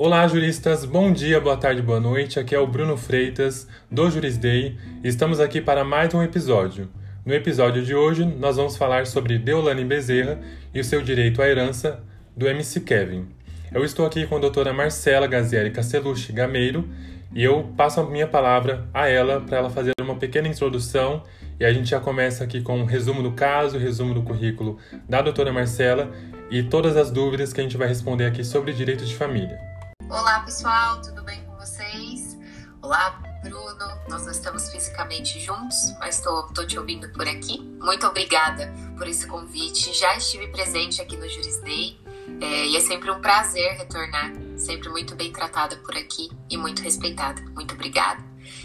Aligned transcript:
Olá, 0.00 0.28
juristas. 0.28 0.84
Bom 0.84 1.10
dia, 1.12 1.40
boa 1.40 1.56
tarde, 1.56 1.82
boa 1.82 1.98
noite. 1.98 2.38
Aqui 2.38 2.54
é 2.54 2.58
o 2.60 2.68
Bruno 2.68 2.96
Freitas, 2.96 3.66
do 3.90 4.08
Jurisdei. 4.08 4.76
Estamos 5.02 5.40
aqui 5.40 5.60
para 5.60 5.82
mais 5.82 6.14
um 6.14 6.22
episódio. 6.22 6.88
No 7.26 7.34
episódio 7.34 7.84
de 7.84 7.96
hoje, 7.96 8.24
nós 8.24 8.58
vamos 8.58 8.76
falar 8.76 9.08
sobre 9.08 9.40
Deolane 9.40 9.84
Bezerra 9.84 10.38
e 10.72 10.78
o 10.78 10.84
seu 10.84 11.02
direito 11.02 11.42
à 11.42 11.48
herança 11.48 12.00
do 12.36 12.46
MC 12.46 12.82
Kevin. 12.82 13.26
Eu 13.74 13.84
estou 13.84 14.06
aqui 14.06 14.24
com 14.24 14.36
a 14.36 14.38
doutora 14.38 14.72
Marcela 14.72 15.26
Gazieri 15.26 15.72
Castellucci 15.72 16.32
Gameiro 16.32 16.88
e 17.34 17.42
eu 17.42 17.64
passo 17.76 17.98
a 17.98 18.08
minha 18.08 18.28
palavra 18.28 18.86
a 18.94 19.08
ela 19.08 19.40
para 19.40 19.58
ela 19.58 19.68
fazer 19.68 19.90
uma 20.00 20.14
pequena 20.14 20.46
introdução 20.46 21.24
e 21.58 21.64
a 21.64 21.72
gente 21.72 21.90
já 21.90 21.98
começa 21.98 22.44
aqui 22.44 22.62
com 22.62 22.78
um 22.78 22.84
resumo 22.84 23.20
do 23.20 23.32
caso, 23.32 23.76
resumo 23.76 24.14
do 24.14 24.22
currículo 24.22 24.78
da 25.08 25.20
doutora 25.20 25.52
Marcela 25.52 26.12
e 26.52 26.62
todas 26.62 26.96
as 26.96 27.10
dúvidas 27.10 27.52
que 27.52 27.60
a 27.60 27.64
gente 27.64 27.76
vai 27.76 27.88
responder 27.88 28.26
aqui 28.26 28.44
sobre 28.44 28.72
direito 28.72 29.04
de 29.04 29.16
família. 29.16 29.67
Olá 30.10 30.40
pessoal, 30.40 31.02
tudo 31.02 31.22
bem 31.22 31.44
com 31.44 31.54
vocês? 31.56 32.38
Olá 32.80 33.20
Bruno, 33.42 33.86
nós 34.08 34.24
não 34.24 34.32
estamos 34.32 34.70
fisicamente 34.70 35.38
juntos, 35.38 35.94
mas 36.00 36.16
estou 36.16 36.48
te 36.66 36.78
ouvindo 36.78 37.10
por 37.12 37.28
aqui. 37.28 37.60
Muito 37.78 38.06
obrigada 38.06 38.72
por 38.96 39.06
esse 39.06 39.26
convite. 39.26 39.92
Já 39.92 40.16
estive 40.16 40.48
presente 40.48 41.02
aqui 41.02 41.14
no 41.14 41.28
Jurisdei 41.28 42.00
é, 42.40 42.66
e 42.68 42.76
é 42.76 42.80
sempre 42.80 43.10
um 43.10 43.20
prazer 43.20 43.76
retornar, 43.76 44.32
sempre 44.56 44.88
muito 44.88 45.14
bem 45.14 45.30
tratada 45.30 45.76
por 45.76 45.94
aqui 45.94 46.30
e 46.48 46.56
muito 46.56 46.82
respeitada. 46.82 47.42
Muito 47.54 47.74
obrigada. 47.74 48.24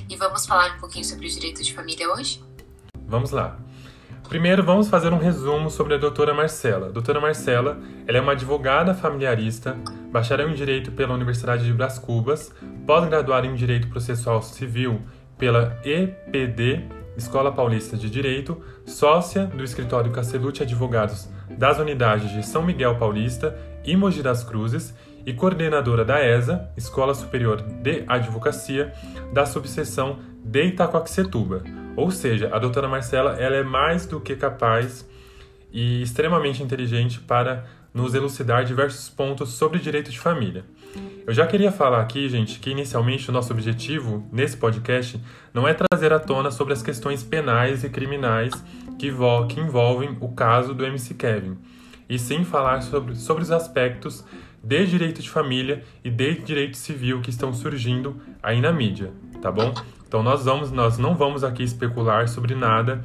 E 0.09 0.15
vamos 0.15 0.45
falar 0.45 0.77
um 0.77 0.79
pouquinho 0.79 1.03
sobre 1.03 1.27
o 1.27 1.29
direito 1.29 1.61
de 1.61 1.73
família 1.73 2.09
hoje? 2.09 2.41
Vamos 3.05 3.31
lá. 3.31 3.59
Primeiro, 4.29 4.63
vamos 4.63 4.87
fazer 4.87 5.11
um 5.11 5.19
resumo 5.19 5.69
sobre 5.69 5.95
a 5.95 5.97
doutora 5.97 6.33
Marcela. 6.33 6.87
A 6.87 6.91
doutora 6.91 7.19
Marcela 7.19 7.77
ela 8.07 8.17
é 8.17 8.21
uma 8.21 8.31
advogada 8.31 8.93
familiarista, 8.93 9.77
bacharel 10.13 10.47
em 10.47 10.53
Direito 10.53 10.91
pela 10.91 11.15
Universidade 11.15 11.65
de 11.65 11.73
Bras 11.73 11.97
Cubas, 11.97 12.53
pós-graduada 12.85 13.47
em 13.47 13.55
Direito 13.55 13.87
Processual 13.87 14.43
Civil 14.43 15.01
pela 15.39 15.81
EPD, 15.83 16.83
Escola 17.17 17.51
Paulista 17.51 17.97
de 17.97 18.11
Direito, 18.11 18.61
sócia 18.85 19.47
do 19.47 19.63
escritório 19.63 20.11
Castellucci 20.11 20.61
Advogados 20.61 21.27
das 21.57 21.79
unidades 21.79 22.31
de 22.31 22.45
São 22.45 22.61
Miguel 22.61 22.95
Paulista 22.99 23.57
e 23.83 23.97
Mogi 23.97 24.21
das 24.21 24.43
Cruzes 24.43 24.93
e 25.25 25.33
coordenadora 25.33 26.05
da 26.05 26.23
ESA, 26.23 26.69
Escola 26.77 27.15
Superior 27.15 27.63
de 27.63 28.03
Advocacia, 28.07 28.93
da 29.33 29.47
subseção 29.47 30.19
de 30.45 30.63
Itacoaxetuba. 30.65 31.63
Ou 31.95 32.11
seja, 32.11 32.51
a 32.53 32.59
doutora 32.59 32.87
Marcela 32.87 33.31
ela 33.39 33.55
é 33.55 33.63
mais 33.63 34.05
do 34.05 34.21
que 34.21 34.35
capaz 34.35 35.09
e 35.71 36.03
extremamente 36.03 36.61
inteligente 36.61 37.19
para 37.19 37.65
nos 37.93 38.13
elucidar 38.13 38.65
diversos 38.65 39.09
pontos 39.09 39.49
sobre 39.49 39.79
direito 39.79 40.09
de 40.09 40.19
família. 40.19 40.65
Eu 41.25 41.33
já 41.33 41.47
queria 41.47 41.71
falar 41.71 42.01
aqui, 42.01 42.27
gente, 42.27 42.59
que 42.59 42.69
inicialmente 42.69 43.29
o 43.29 43.33
nosso 43.33 43.53
objetivo 43.53 44.27
nesse 44.31 44.57
podcast 44.57 45.19
não 45.53 45.67
é 45.67 45.73
trazer 45.73 46.11
à 46.11 46.19
tona 46.19 46.51
sobre 46.51 46.73
as 46.73 46.81
questões 46.81 47.23
penais 47.23 47.83
e 47.83 47.89
criminais 47.89 48.53
que, 48.99 49.11
que 49.49 49.59
envolvem 49.59 50.17
o 50.19 50.29
caso 50.29 50.73
do 50.73 50.85
MC 50.85 51.13
Kevin, 51.13 51.57
e 52.09 52.19
sim 52.19 52.43
falar 52.43 52.81
sobre, 52.81 53.15
sobre 53.15 53.43
os 53.43 53.51
aspectos 53.51 54.23
de 54.63 54.85
direito 54.85 55.21
de 55.21 55.29
família 55.29 55.83
e 56.03 56.09
de 56.09 56.35
direito 56.35 56.77
civil 56.77 57.21
que 57.21 57.29
estão 57.29 57.53
surgindo 57.53 58.15
aí 58.41 58.61
na 58.61 58.71
mídia, 58.71 59.11
tá 59.41 59.51
bom? 59.51 59.73
Então 60.07 60.21
nós 60.21 60.45
vamos, 60.45 60.71
nós 60.71 60.97
não 60.97 61.15
vamos 61.15 61.43
aqui 61.43 61.63
especular 61.63 62.27
sobre 62.27 62.53
nada 62.55 63.03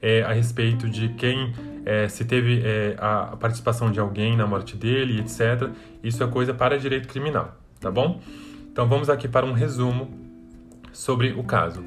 é, 0.00 0.22
a 0.22 0.32
respeito 0.32 0.88
de 0.88 1.08
quem, 1.10 1.52
é, 1.84 2.08
se 2.08 2.24
teve 2.24 2.62
é, 2.64 2.96
a 2.98 3.36
participação 3.36 3.90
de 3.90 4.00
alguém 4.00 4.36
na 4.36 4.46
morte 4.46 4.76
dele, 4.76 5.20
etc. 5.20 5.70
Isso 6.02 6.22
é 6.22 6.26
coisa 6.26 6.54
para 6.54 6.78
direito 6.78 7.08
criminal, 7.08 7.56
tá 7.80 7.90
bom? 7.90 8.20
Então 8.70 8.88
vamos 8.88 9.10
aqui 9.10 9.26
para 9.26 9.44
um 9.44 9.52
resumo 9.52 10.10
sobre 10.92 11.32
o 11.32 11.42
caso. 11.42 11.84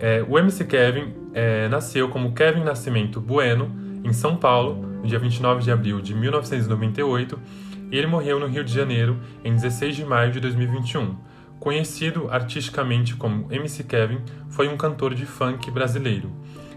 É, 0.00 0.24
o 0.28 0.38
MC 0.38 0.64
Kevin 0.64 1.14
é, 1.32 1.68
nasceu 1.68 2.08
como 2.08 2.32
Kevin 2.32 2.64
Nascimento 2.64 3.20
Bueno, 3.20 3.70
em 4.04 4.12
São 4.12 4.36
Paulo, 4.36 4.74
no 4.74 5.06
dia 5.06 5.18
29 5.18 5.62
de 5.62 5.70
abril 5.70 6.00
de 6.00 6.14
1998, 6.14 7.38
e 7.90 7.96
ele 7.96 8.06
morreu 8.06 8.38
no 8.38 8.46
Rio 8.46 8.64
de 8.64 8.72
Janeiro 8.72 9.18
em 9.44 9.54
16 9.54 9.96
de 9.96 10.04
maio 10.04 10.32
de 10.32 10.40
2021. 10.40 11.16
Conhecido 11.64 12.28
artisticamente 12.30 13.16
como 13.16 13.50
MC 13.50 13.84
Kevin, 13.84 14.18
foi 14.50 14.68
um 14.68 14.76
cantor 14.76 15.14
de 15.14 15.24
funk 15.24 15.70
brasileiro. 15.70 16.30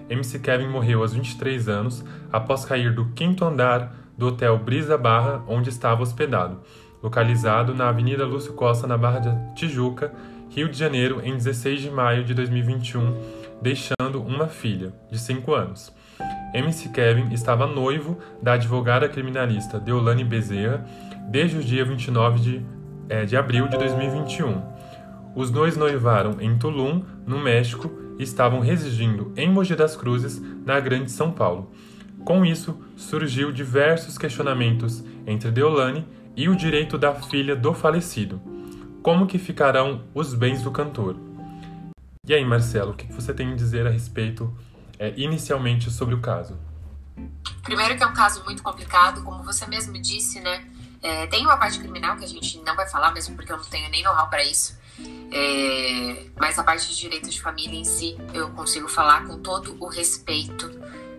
MC 0.09 0.39
Kevin 0.39 0.69
morreu 0.69 1.01
aos 1.01 1.11
23 1.11 1.67
anos 1.67 2.05
após 2.31 2.63
cair 2.63 2.93
do 2.93 3.09
quinto 3.09 3.43
andar 3.43 3.93
do 4.17 4.27
Hotel 4.27 4.57
Brisa 4.57 4.97
Barra, 4.97 5.43
onde 5.45 5.67
estava 5.67 6.01
hospedado, 6.01 6.61
localizado 7.03 7.75
na 7.75 7.89
Avenida 7.89 8.25
Lúcio 8.25 8.53
Costa, 8.53 8.87
na 8.87 8.97
Barra 8.97 9.19
de 9.19 9.55
Tijuca, 9.55 10.13
Rio 10.49 10.69
de 10.69 10.77
Janeiro, 10.77 11.19
em 11.21 11.35
16 11.35 11.81
de 11.81 11.91
maio 11.91 12.23
de 12.23 12.33
2021, 12.33 13.13
deixando 13.61 14.23
uma 14.25 14.47
filha, 14.47 14.93
de 15.11 15.19
5 15.19 15.53
anos. 15.53 15.93
MC 16.53 16.87
Kevin 16.93 17.33
estava 17.33 17.67
noivo 17.67 18.17
da 18.41 18.53
advogada 18.53 19.09
criminalista 19.09 19.81
Deolane 19.81 20.23
Bezerra 20.23 20.85
desde 21.29 21.57
o 21.57 21.61
dia 21.61 21.83
29 21.83 22.39
de, 22.39 22.65
é, 23.09 23.25
de 23.25 23.35
abril 23.35 23.67
de 23.67 23.77
2021. 23.77 24.76
Os 25.37 25.51
dois 25.51 25.77
noivaram 25.77 26.41
em 26.41 26.57
Tulum, 26.57 27.05
no 27.23 27.37
México, 27.37 27.91
e 28.17 28.23
estavam 28.23 28.59
residindo 28.59 29.31
em 29.37 29.47
Mogi 29.47 29.75
das 29.75 29.95
Cruzes, 29.95 30.41
na 30.65 30.79
Grande 30.79 31.11
São 31.11 31.31
Paulo. 31.31 31.71
Com 32.25 32.43
isso, 32.43 32.83
surgiu 32.95 33.51
diversos 33.51 34.17
questionamentos 34.17 35.03
entre 35.27 35.51
Deolane 35.51 36.07
e 36.35 36.49
o 36.49 36.55
direito 36.55 36.97
da 36.97 37.13
filha 37.13 37.55
do 37.55 37.71
falecido. 37.71 38.41
Como 39.03 39.27
que 39.27 39.37
ficarão 39.37 40.05
os 40.11 40.33
bens 40.33 40.63
do 40.63 40.71
cantor? 40.71 41.15
E 42.27 42.33
aí, 42.33 42.43
Marcelo, 42.43 42.93
o 42.93 42.95
que 42.95 43.05
você 43.13 43.31
tem 43.31 43.53
a 43.53 43.55
dizer 43.55 43.85
a 43.85 43.91
respeito 43.91 44.51
é, 44.97 45.13
inicialmente 45.17 45.91
sobre 45.91 46.15
o 46.15 46.19
caso? 46.19 46.57
Primeiro 47.61 47.95
que 47.95 48.01
é 48.01 48.07
um 48.07 48.13
caso 48.13 48.43
muito 48.43 48.63
complicado, 48.63 49.21
como 49.21 49.43
você 49.43 49.67
mesmo 49.67 49.93
disse, 50.01 50.39
né? 50.39 50.65
É, 51.03 51.27
tem 51.27 51.45
uma 51.45 51.57
parte 51.57 51.77
criminal 51.77 52.17
que 52.17 52.25
a 52.25 52.27
gente 52.27 52.57
não 52.65 52.75
vai 52.75 52.89
falar 52.89 53.11
mesmo 53.11 53.35
porque 53.35 53.51
eu 53.51 53.57
não 53.57 53.65
tenho 53.65 53.87
nem 53.91 54.01
know-how 54.03 54.27
para 54.31 54.43
isso. 54.43 54.86
É, 55.31 56.25
mas 56.39 56.57
a 56.57 56.63
parte 56.63 56.87
de 56.87 56.95
direito 56.95 57.29
de 57.29 57.41
família 57.41 57.77
em 57.77 57.83
si 57.83 58.17
eu 58.33 58.49
consigo 58.51 58.87
falar 58.87 59.25
com 59.25 59.39
todo 59.39 59.75
o 59.79 59.87
respeito. 59.87 60.71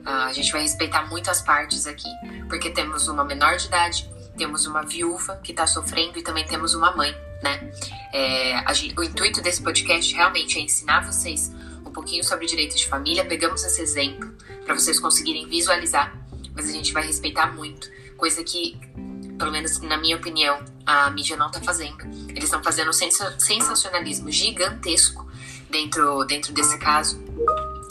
Ah, 0.05 0.27
a 0.27 0.33
gente 0.33 0.51
vai 0.51 0.63
respeitar 0.63 1.07
muitas 1.09 1.43
partes 1.43 1.87
aqui, 1.87 2.09
porque 2.49 2.71
temos 2.71 3.09
uma 3.09 3.25
menor 3.25 3.57
de 3.57 3.67
idade, 3.67 4.09
temos 4.39 4.67
uma 4.67 4.83
viúva 4.83 5.37
que 5.43 5.53
está 5.53 5.67
sofrendo 5.67 6.19
e 6.19 6.23
também 6.23 6.47
temos 6.47 6.75
uma 6.75 6.97
mãe, 6.97 7.15
né? 7.43 7.71
É, 8.13 8.75
gente, 8.75 8.99
o 8.99 9.03
intuito 9.03 9.43
desse 9.43 9.63
podcast 9.63 10.15
realmente 10.15 10.59
é 10.59 10.63
ensinar 10.63 11.05
vocês 11.05 11.53
um 11.85 11.91
pouquinho 11.91 12.25
sobre 12.25 12.47
direito 12.47 12.77
de 12.77 12.87
família. 12.87 13.25
Pegamos 13.25 13.63
esse 13.65 13.83
exemplo 13.83 14.33
para 14.65 14.75
vocês 14.75 14.99
conseguirem 14.99 15.47
visualizar, 15.47 16.17
mas 16.55 16.69
a 16.69 16.73
gente 16.73 16.93
vai 16.93 17.05
respeitar 17.05 17.53
muito, 17.53 17.91
coisa 18.17 18.43
que, 18.43 18.81
pelo 19.37 19.51
menos 19.53 19.79
na 19.81 19.99
minha 19.99 20.17
opinião, 20.17 20.65
a 20.89 21.11
mídia 21.11 21.37
não 21.37 21.49
está 21.49 21.61
fazendo. 21.61 22.03
Eles 22.31 22.45
estão 22.45 22.65
fazendo 22.65 22.89
um 22.89 23.39
sensacionalismo 23.39 24.31
gigantesco 24.31 25.31
dentro, 25.69 26.25
dentro 26.25 26.51
desse 26.55 26.79
caso. 26.79 27.23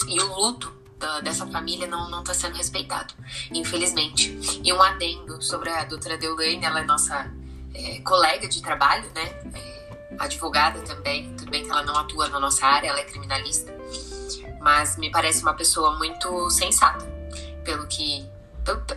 E 0.08 0.20
o 0.20 0.36
luto 0.36 0.74
da, 0.98 1.20
dessa 1.20 1.46
família 1.46 1.86
não 1.86 2.22
está 2.22 2.34
sendo 2.34 2.56
respeitado, 2.56 3.14
infelizmente. 3.52 4.36
E 4.64 4.74
um 4.74 4.82
adendo 4.82 5.40
sobre 5.44 5.70
a 5.70 5.84
doutora 5.84 6.18
Deolane, 6.18 6.66
ela 6.66 6.80
é 6.80 6.86
nossa 6.86 7.32
é, 7.72 8.00
colega 8.00 8.48
de 8.48 8.64
trabalho, 8.64 9.08
né? 9.14 9.26
É, 9.54 9.90
advogada 10.18 10.80
também, 10.82 11.32
tudo 11.36 11.52
bem 11.52 11.64
que 11.66 11.70
ela 11.70 11.84
não 11.84 11.96
atua 11.96 12.28
na 12.30 12.40
nossa 12.40 12.66
área, 12.66 12.88
ela 12.88 13.00
é 13.00 13.04
criminalista, 13.04 13.72
mas 14.60 14.98
me 14.98 15.12
parece 15.12 15.44
uma 15.44 15.54
pessoa 15.54 15.96
muito 16.00 16.50
sensata, 16.50 17.06
pelo 17.64 17.86
que 17.86 18.28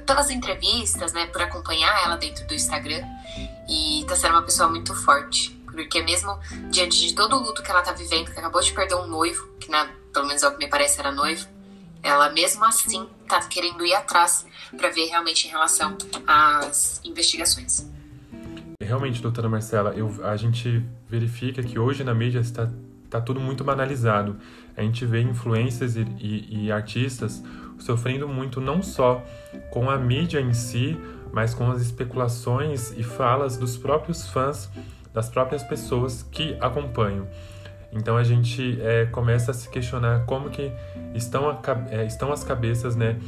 pelas 0.07 0.31
entrevistas, 0.31 1.13
né, 1.13 1.27
por 1.27 1.41
acompanhar 1.43 2.05
ela 2.05 2.17
dentro 2.17 2.47
do 2.47 2.55
Instagram 2.55 3.03
e 3.69 4.05
tá 4.09 4.17
sendo 4.17 4.33
uma 4.33 4.43
pessoa 4.43 4.69
muito 4.69 4.95
forte, 4.95 5.51
porque 5.65 6.03
mesmo 6.03 6.39
diante 6.71 6.99
de 7.01 7.15
todo 7.15 7.37
o 7.37 7.41
luto 7.41 7.63
que 7.63 7.71
ela 7.71 7.83
tá 7.83 7.93
vivendo, 7.93 8.33
que 8.33 8.39
acabou 8.39 8.61
de 8.61 8.73
perder 8.73 8.97
um 8.97 9.07
noivo, 9.07 9.47
que 9.61 9.71
na, 9.71 9.89
pelo 10.13 10.27
menos 10.27 10.43
é 10.43 10.49
o 10.49 10.53
que 10.53 10.59
me 10.59 10.69
parece 10.69 10.99
era 10.99 11.13
noivo, 11.13 11.47
ela 12.03 12.31
mesmo 12.31 12.65
assim 12.65 13.07
tá 13.29 13.41
querendo 13.43 13.85
ir 13.85 13.95
atrás 13.95 14.47
para 14.77 14.91
ver 14.91 15.07
realmente 15.07 15.47
em 15.47 15.51
relação 15.51 15.97
às 16.27 17.01
investigações. 17.05 17.89
Realmente, 18.83 19.21
doutora 19.21 19.49
Marcela, 19.49 19.95
eu, 19.95 20.13
a 20.25 20.37
gente 20.37 20.85
verifica 21.09 21.63
que 21.63 21.79
hoje 21.79 22.03
na 22.03 22.15
mídia 22.15 22.41
está 22.41 22.69
tá 23.11 23.21
tudo 23.21 23.39
muito 23.39 23.63
banalizado. 23.63 24.39
A 24.77 24.83
gente 24.83 25.05
vê 25.05 25.21
influências 25.21 25.97
e, 25.97 26.01
e, 26.19 26.65
e 26.65 26.73
artistas 26.73 27.43
sofrendo 27.81 28.29
muito 28.29 28.61
não 28.61 28.83
só 28.83 29.23
com 29.71 29.91
a 29.91 29.99
mídia 29.99 30.41
em 30.41 30.53
si, 30.53 30.97
mas 31.33 31.55
com 31.55 31.71
as 31.71 31.81
especulações 31.81 32.93
e 32.97 33.03
falas 33.03 33.57
dos 33.57 33.77
próprios 33.77 34.29
fãs, 34.29 34.71
das 35.13 35.29
próprias 35.29 35.63
pessoas 35.63 36.23
que 36.23 36.57
acompanham. 36.61 37.27
Então 37.93 38.17
a 38.17 38.23
gente 38.23 38.81
é, 38.81 39.07
começa 39.07 39.51
a 39.51 39.55
se 39.55 39.69
questionar 39.69 40.25
como 40.25 40.51
que 40.51 40.73
estão, 41.15 41.49
a, 41.49 41.61
é, 41.91 42.05
estão 42.07 42.33
as 42.33 42.45
cabeças 42.45 42.95
né, 42.95 43.19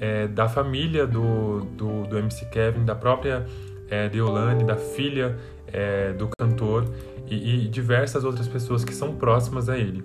é, 0.00 0.26
da 0.26 0.48
família 0.48 1.06
do, 1.06 1.60
do, 1.60 2.02
do, 2.06 2.18
MC 2.18 2.46
Kevin, 2.46 2.84
da 2.84 2.94
própria 2.94 3.46
é, 3.88 4.08
Deolane, 4.08 4.64
da 4.64 4.76
filha 4.76 5.38
é, 5.72 6.12
do 6.12 6.28
cantor 6.38 6.86
e, 7.26 7.66
e, 7.66 7.68
diversas 7.68 8.24
outras 8.24 8.48
pessoas 8.48 8.84
que 8.84 8.94
são 8.94 9.14
próximas 9.14 9.68
a 9.68 9.78
ele, 9.78 10.02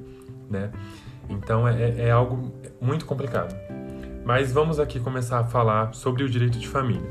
né? 0.50 0.72
Então 1.28 1.68
é, 1.68 2.02
é 2.02 2.12
algo 2.12 2.54
muito 2.80 3.06
complicado. 3.06 3.56
Mas 4.25 4.51
vamos 4.51 4.80
aqui 4.80 5.00
começar 5.00 5.39
a 5.39 5.44
falar 5.44 5.94
sobre 5.94 6.24
o 6.24 6.30
direito 6.30 6.57
de 6.57 6.68
família. 6.68 7.07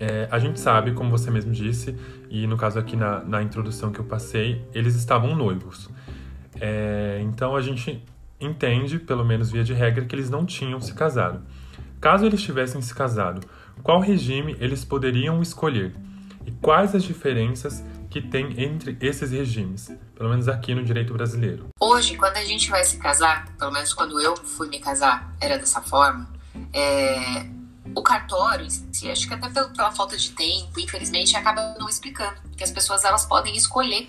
É, 0.00 0.26
a 0.32 0.38
gente 0.40 0.58
sabe, 0.58 0.90
como 0.94 1.08
você 1.08 1.30
mesmo 1.30 1.52
disse, 1.52 1.96
e 2.28 2.44
no 2.44 2.56
caso 2.56 2.76
aqui 2.76 2.96
na, 2.96 3.20
na 3.20 3.40
introdução 3.40 3.92
que 3.92 4.00
eu 4.00 4.04
passei, 4.04 4.66
eles 4.74 4.96
estavam 4.96 5.36
noivos. 5.36 5.88
É, 6.60 7.20
então 7.22 7.54
a 7.54 7.60
gente 7.62 8.04
entende, 8.40 8.98
pelo 8.98 9.24
menos 9.24 9.52
via 9.52 9.62
de 9.62 9.72
regra, 9.72 10.04
que 10.04 10.12
eles 10.12 10.28
não 10.28 10.44
tinham 10.44 10.80
se 10.80 10.92
casado. 10.92 11.40
Caso 12.00 12.26
eles 12.26 12.42
tivessem 12.42 12.82
se 12.82 12.92
casado, 12.92 13.46
qual 13.80 14.00
regime 14.00 14.56
eles 14.58 14.84
poderiam 14.84 15.40
escolher? 15.40 15.94
E 16.44 16.50
quais 16.50 16.96
as 16.96 17.04
diferenças 17.04 17.84
que 18.12 18.20
tem 18.20 18.62
entre 18.62 18.96
esses 19.00 19.30
regimes, 19.30 19.90
pelo 20.14 20.28
menos 20.28 20.46
aqui 20.46 20.74
no 20.74 20.84
direito 20.84 21.14
brasileiro? 21.14 21.70
Hoje, 21.80 22.14
quando 22.18 22.36
a 22.36 22.44
gente 22.44 22.68
vai 22.68 22.84
se 22.84 22.98
casar, 22.98 23.48
pelo 23.56 23.72
menos 23.72 23.94
quando 23.94 24.20
eu 24.20 24.36
fui 24.36 24.68
me 24.68 24.78
casar, 24.78 25.34
era 25.40 25.58
dessa 25.58 25.80
forma, 25.80 26.30
é, 26.74 27.46
o 27.94 28.02
cartório, 28.02 28.66
si, 28.70 29.10
acho 29.10 29.26
que 29.26 29.32
até 29.32 29.48
pela 29.48 29.90
falta 29.92 30.14
de 30.14 30.30
tempo, 30.32 30.78
infelizmente, 30.78 31.34
acaba 31.34 31.74
não 31.78 31.88
explicando 31.88 32.36
que 32.54 32.62
as 32.62 32.70
pessoas 32.70 33.02
elas 33.02 33.24
podem 33.24 33.56
escolher 33.56 34.06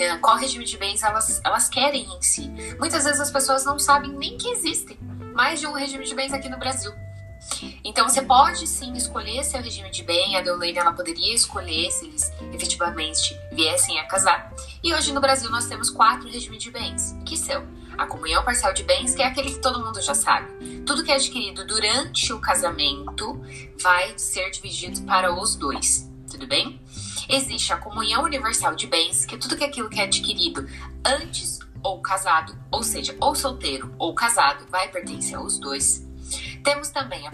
é, 0.00 0.16
qual 0.16 0.36
regime 0.36 0.64
de 0.64 0.76
bens 0.76 1.04
elas, 1.04 1.40
elas 1.44 1.68
querem 1.68 2.02
em 2.02 2.22
si. 2.22 2.50
Muitas 2.80 3.04
vezes 3.04 3.20
as 3.20 3.30
pessoas 3.30 3.64
não 3.64 3.78
sabem 3.78 4.10
nem 4.10 4.36
que 4.36 4.48
existem 4.48 4.98
mais 5.32 5.60
de 5.60 5.68
um 5.68 5.72
regime 5.72 6.04
de 6.04 6.14
bens 6.16 6.32
aqui 6.32 6.48
no 6.48 6.58
Brasil. 6.58 6.90
Então 7.84 8.08
você 8.08 8.22
pode 8.22 8.66
sim 8.66 8.92
escolher 8.94 9.44
seu 9.44 9.60
regime 9.60 9.90
de 9.90 10.02
bem, 10.02 10.36
a 10.36 10.40
Deolane 10.40 10.76
ela 10.76 10.92
poderia 10.92 11.34
escolher 11.34 11.90
se 11.90 12.06
eles 12.06 12.32
efetivamente 12.52 13.38
viessem 13.52 13.98
a 13.98 14.04
casar. 14.04 14.52
E 14.82 14.92
hoje 14.92 15.12
no 15.12 15.20
Brasil 15.20 15.50
nós 15.50 15.66
temos 15.66 15.90
quatro 15.90 16.28
regimes 16.28 16.62
de 16.62 16.70
bens, 16.70 17.16
que 17.24 17.36
são 17.36 17.66
a 17.96 18.06
comunhão 18.06 18.44
parcial 18.44 18.72
de 18.72 18.82
bens, 18.82 19.14
que 19.14 19.22
é 19.22 19.26
aquele 19.26 19.50
que 19.50 19.60
todo 19.60 19.84
mundo 19.84 20.00
já 20.00 20.14
sabe. 20.14 20.82
Tudo 20.84 21.02
que 21.02 21.10
é 21.10 21.14
adquirido 21.14 21.66
durante 21.66 22.32
o 22.32 22.40
casamento 22.40 23.40
vai 23.80 24.18
ser 24.18 24.50
dividido 24.50 25.02
para 25.02 25.34
os 25.34 25.56
dois, 25.56 26.10
tudo 26.30 26.46
bem? 26.46 26.80
Existe 27.28 27.72
a 27.72 27.76
comunhão 27.76 28.22
universal 28.22 28.74
de 28.74 28.86
bens, 28.86 29.24
que 29.24 29.34
é 29.34 29.38
tudo 29.38 29.56
que 29.56 29.64
é 29.64 29.66
aquilo 29.66 29.88
que 29.88 30.00
é 30.00 30.04
adquirido 30.04 30.68
antes 31.04 31.58
ou 31.82 32.00
casado, 32.00 32.56
ou 32.70 32.82
seja, 32.82 33.16
ou 33.20 33.34
solteiro 33.34 33.92
ou 33.98 34.14
casado, 34.14 34.66
vai 34.70 34.88
pertencer 34.88 35.36
aos 35.36 35.58
dois. 35.58 36.05
Temos 36.66 36.88
também 36.90 37.24
a 37.28 37.30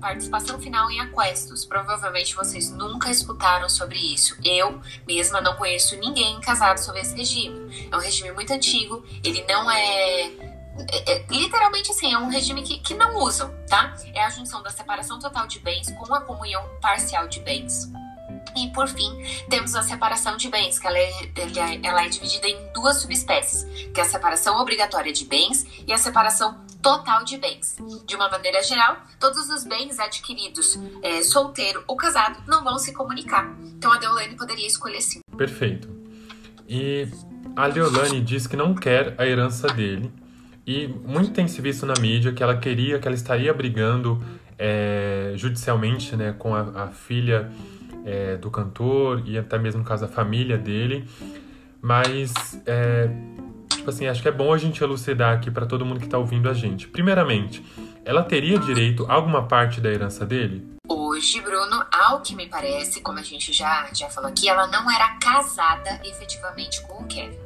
participação 0.00 0.58
final 0.58 0.90
em 0.90 0.98
aquestos. 1.00 1.66
Provavelmente 1.66 2.34
vocês 2.34 2.70
nunca 2.70 3.10
escutaram 3.10 3.68
sobre 3.68 3.98
isso. 3.98 4.34
Eu 4.42 4.80
mesma 5.06 5.38
não 5.38 5.54
conheço 5.56 5.96
ninguém 5.96 6.40
casado 6.40 6.78
sobre 6.78 7.02
esse 7.02 7.14
regime. 7.14 7.88
É 7.92 7.94
um 7.94 8.00
regime 8.00 8.32
muito 8.32 8.50
antigo, 8.54 9.04
ele 9.22 9.44
não 9.46 9.70
é 9.70 10.30
é, 10.92 11.12
é, 11.12 11.26
literalmente 11.28 11.90
assim, 11.90 12.10
é 12.14 12.16
um 12.16 12.28
regime 12.28 12.62
que, 12.62 12.78
que 12.78 12.94
não 12.94 13.16
usam, 13.18 13.54
tá? 13.68 13.94
É 14.14 14.24
a 14.24 14.30
junção 14.30 14.62
da 14.62 14.70
separação 14.70 15.18
total 15.18 15.46
de 15.46 15.58
bens 15.58 15.92
com 15.92 16.14
a 16.14 16.22
comunhão 16.22 16.66
parcial 16.80 17.28
de 17.28 17.40
bens. 17.40 17.92
E 18.56 18.68
por 18.68 18.88
fim, 18.88 19.12
temos 19.50 19.74
a 19.74 19.82
separação 19.82 20.38
de 20.38 20.48
bens, 20.48 20.78
que 20.78 20.86
ela 20.86 20.98
é, 20.98 21.12
ela 21.82 22.06
é 22.06 22.08
dividida 22.08 22.48
em 22.48 22.72
duas 22.72 22.96
subespécies, 22.96 23.64
que 23.92 24.00
é 24.00 24.02
a 24.02 24.06
separação 24.06 24.56
obrigatória 24.56 25.12
de 25.12 25.26
bens 25.26 25.66
e 25.86 25.92
a 25.92 25.98
separação 25.98 26.64
total 26.82 27.24
de 27.24 27.38
bens. 27.38 27.76
De 28.06 28.16
uma 28.16 28.28
maneira 28.28 28.62
geral, 28.62 28.98
todos 29.18 29.48
os 29.48 29.64
bens 29.64 29.98
adquiridos 29.98 30.78
é, 31.02 31.22
solteiro 31.22 31.82
ou 31.86 31.96
casado 31.96 32.42
não 32.46 32.64
vão 32.64 32.78
se 32.78 32.92
comunicar. 32.92 33.54
Então 33.76 33.92
a 33.92 33.98
Deolane 33.98 34.36
poderia 34.36 34.66
escolher 34.66 35.00
sim. 35.00 35.20
Perfeito. 35.36 35.88
E 36.68 37.08
a 37.56 37.68
Deolane 37.68 38.20
diz 38.20 38.46
que 38.46 38.56
não 38.56 38.74
quer 38.74 39.14
a 39.18 39.26
herança 39.26 39.66
dele. 39.68 40.12
E 40.66 40.86
muito 40.86 41.32
tem 41.32 41.48
se 41.48 41.60
visto 41.60 41.84
na 41.84 41.94
mídia 42.00 42.32
que 42.32 42.42
ela 42.42 42.56
queria, 42.56 42.98
que 42.98 43.08
ela 43.08 43.14
estaria 43.14 43.52
brigando 43.52 44.22
é, 44.58 45.32
judicialmente 45.36 46.14
né, 46.14 46.34
com 46.38 46.54
a, 46.54 46.84
a 46.84 46.86
filha 46.88 47.50
é, 48.04 48.36
do 48.36 48.50
cantor 48.50 49.22
e 49.26 49.38
até 49.38 49.58
mesmo 49.58 49.82
caso 49.82 50.04
a 50.04 50.08
família 50.08 50.56
dele. 50.56 51.08
Mas, 51.82 52.60
é, 52.66 53.08
tipo 53.80 53.90
assim, 53.90 54.06
acho 54.06 54.22
que 54.22 54.28
é 54.28 54.32
bom 54.32 54.52
a 54.52 54.58
gente 54.58 54.82
elucidar 54.82 55.34
aqui 55.34 55.50
para 55.50 55.66
todo 55.66 55.84
mundo 55.84 56.00
que 56.00 56.06
está 56.06 56.18
ouvindo 56.18 56.48
a 56.48 56.54
gente. 56.54 56.86
Primeiramente, 56.86 57.64
ela 58.04 58.22
teria 58.22 58.58
direito 58.58 59.06
a 59.08 59.14
alguma 59.14 59.46
parte 59.46 59.80
da 59.80 59.90
herança 59.90 60.24
dele? 60.24 60.66
Hoje, 60.86 61.40
Bruno, 61.40 61.84
ao 61.90 62.20
que 62.20 62.34
me 62.34 62.46
parece, 62.46 63.00
como 63.00 63.18
a 63.18 63.22
gente 63.22 63.52
já, 63.52 63.88
já 63.92 64.08
falou 64.10 64.30
aqui, 64.30 64.48
ela 64.48 64.66
não 64.66 64.90
era 64.90 65.16
casada 65.18 66.00
efetivamente 66.04 66.82
com 66.82 67.02
o 67.02 67.06
Kevin. 67.06 67.38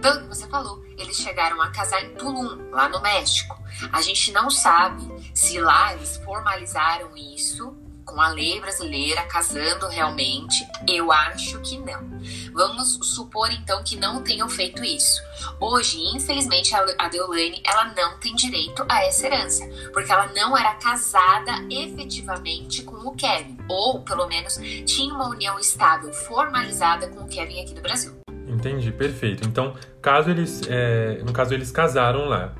Pelo 0.00 0.20
que 0.20 0.28
você 0.28 0.46
falou, 0.48 0.82
eles 0.98 1.16
chegaram 1.16 1.60
a 1.60 1.70
casar 1.70 2.02
em 2.04 2.14
Tulum, 2.14 2.70
lá 2.70 2.88
no 2.88 3.00
México. 3.00 3.58
A 3.92 4.00
gente 4.02 4.30
não 4.32 4.50
sabe 4.50 5.02
se 5.34 5.58
lá 5.58 5.94
eles 5.94 6.16
formalizaram 6.18 7.16
isso 7.16 7.76
com 8.04 8.20
a 8.20 8.28
lei 8.28 8.60
brasileira 8.60 9.22
casando 9.22 9.88
realmente? 9.88 10.66
Eu 10.88 11.12
acho 11.12 11.60
que 11.60 11.78
não. 11.78 12.20
Vamos 12.52 12.98
supor 13.02 13.50
então 13.50 13.82
que 13.84 13.96
não 13.96 14.22
tenham 14.22 14.48
feito 14.48 14.84
isso. 14.84 15.22
Hoje, 15.60 15.98
infelizmente, 16.14 16.74
a 16.74 17.08
Deolane 17.08 17.62
ela 17.64 17.92
não 17.94 18.18
tem 18.18 18.34
direito 18.34 18.84
a 18.88 19.04
essa 19.04 19.26
herança, 19.26 19.68
porque 19.92 20.12
ela 20.12 20.26
não 20.28 20.56
era 20.56 20.74
casada 20.74 21.52
efetivamente 21.70 22.82
com 22.82 22.96
o 22.96 23.14
Kevin, 23.14 23.58
ou 23.68 24.00
pelo 24.00 24.26
menos 24.28 24.58
tinha 24.86 25.14
uma 25.14 25.28
união 25.28 25.58
estável 25.58 26.12
formalizada 26.12 27.08
com 27.08 27.24
o 27.24 27.28
Kevin 27.28 27.62
aqui 27.62 27.74
do 27.74 27.80
Brasil. 27.80 28.20
Entendi, 28.46 28.92
perfeito. 28.92 29.46
Então, 29.46 29.74
caso 30.00 30.30
eles, 30.30 30.62
é, 30.68 31.22
no 31.24 31.32
caso 31.32 31.54
eles 31.54 31.70
casaram 31.70 32.26
lá, 32.26 32.54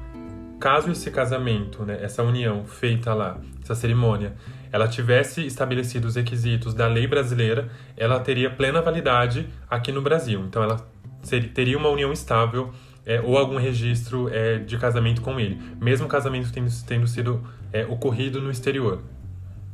caso 0.59 0.91
esse 0.91 1.11
casamento, 1.11 1.85
né, 1.85 1.99
essa 2.03 2.23
união 2.23 2.65
feita 2.65 3.13
lá, 3.13 3.39
essa 3.63 3.75
cerimônia, 3.75 4.35
ela 4.71 4.89
tivesse 4.89 5.47
estabelecido 5.47 6.07
os 6.07 6.17
requisitos 6.17 6.75
da 6.75 6.87
lei 6.87 7.07
brasileira, 7.07 7.71
ela 7.97 8.19
teria 8.21 8.51
plena 8.51 8.83
validade 8.83 9.49
aqui 9.71 9.93
no 9.93 10.03
Brasil. 10.03 10.41
Então, 10.41 10.63
ela 10.63 10.87
seria, 11.23 11.49
teria 11.49 11.79
uma 11.79 11.89
união 11.89 12.13
estável 12.13 12.73
é, 13.05 13.21
ou 13.21 13.37
algum 13.37 13.57
registro 13.57 14.29
é, 14.33 14.59
de 14.59 14.79
casamento 14.79 15.21
com 15.21 15.39
ele, 15.39 15.61
mesmo 15.81 16.09
casamento 16.09 16.53
tendo, 16.53 16.71
tendo 16.87 17.07
sido 17.07 17.45
é, 17.73 17.85
ocorrido 17.87 18.41
no 18.41 18.51
exterior. 18.51 19.03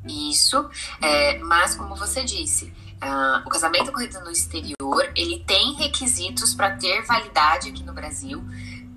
Isso, 0.07 0.69
é, 1.03 1.39
mas 1.39 1.75
como 1.75 1.95
você 1.95 2.25
disse, 2.25 2.73
uh, 3.03 3.47
o 3.47 3.51
casamento 3.51 3.91
ocorrido 3.91 4.21
no 4.21 4.31
exterior, 4.31 5.13
ele 5.15 5.41
tem 5.47 5.75
requisitos 5.75 6.55
para 6.55 6.77
ter 6.77 7.03
validade 7.03 7.69
aqui 7.69 7.83
no 7.83 7.93
Brasil 7.93 8.43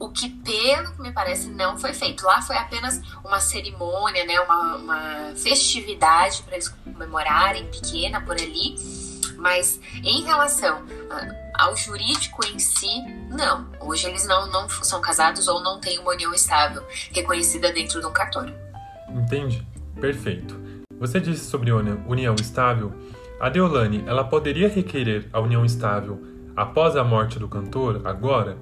o 0.01 0.09
que, 0.09 0.27
pelo 0.29 0.93
que 0.93 1.01
me 1.01 1.11
parece, 1.11 1.47
não 1.47 1.77
foi 1.77 1.93
feito. 1.93 2.25
Lá 2.25 2.41
foi 2.41 2.57
apenas 2.57 2.99
uma 3.23 3.39
cerimônia, 3.39 4.25
né, 4.25 4.39
uma, 4.39 4.75
uma 4.77 5.33
festividade 5.35 6.41
para 6.41 6.55
eles 6.55 6.69
comemorarem, 6.69 7.67
pequena 7.67 8.19
por 8.19 8.35
ali. 8.35 8.75
Mas 9.37 9.79
em 10.03 10.23
relação 10.23 10.83
ao 11.53 11.77
jurídico 11.77 12.43
em 12.47 12.57
si, 12.57 13.01
não. 13.29 13.67
Hoje 13.79 14.07
eles 14.07 14.25
não, 14.25 14.47
não 14.47 14.67
são 14.67 14.99
casados 14.99 15.47
ou 15.47 15.61
não 15.61 15.79
têm 15.79 15.99
uma 15.99 16.11
união 16.11 16.33
estável 16.33 16.83
reconhecida 17.11 17.71
dentro 17.71 17.99
de 17.99 18.07
um 18.07 18.11
cartório. 18.11 18.55
Entende? 19.07 19.65
Perfeito. 19.99 20.59
Você 20.99 21.19
disse 21.19 21.45
sobre 21.45 21.71
união 21.71 22.35
estável. 22.35 22.91
A 23.39 23.49
Deolane, 23.49 24.03
ela 24.07 24.23
poderia 24.23 24.67
requerer 24.67 25.29
a 25.31 25.39
união 25.39 25.63
estável 25.63 26.19
após 26.55 26.95
a 26.95 27.03
morte 27.03 27.37
do 27.37 27.47
cantor, 27.47 28.01
agora? 28.05 28.57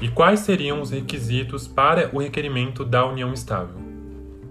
E 0.00 0.08
quais 0.08 0.40
seriam 0.40 0.80
os 0.80 0.90
requisitos 0.90 1.66
para 1.66 2.10
o 2.14 2.20
requerimento 2.20 2.84
da 2.84 3.06
união 3.06 3.32
estável? 3.32 3.86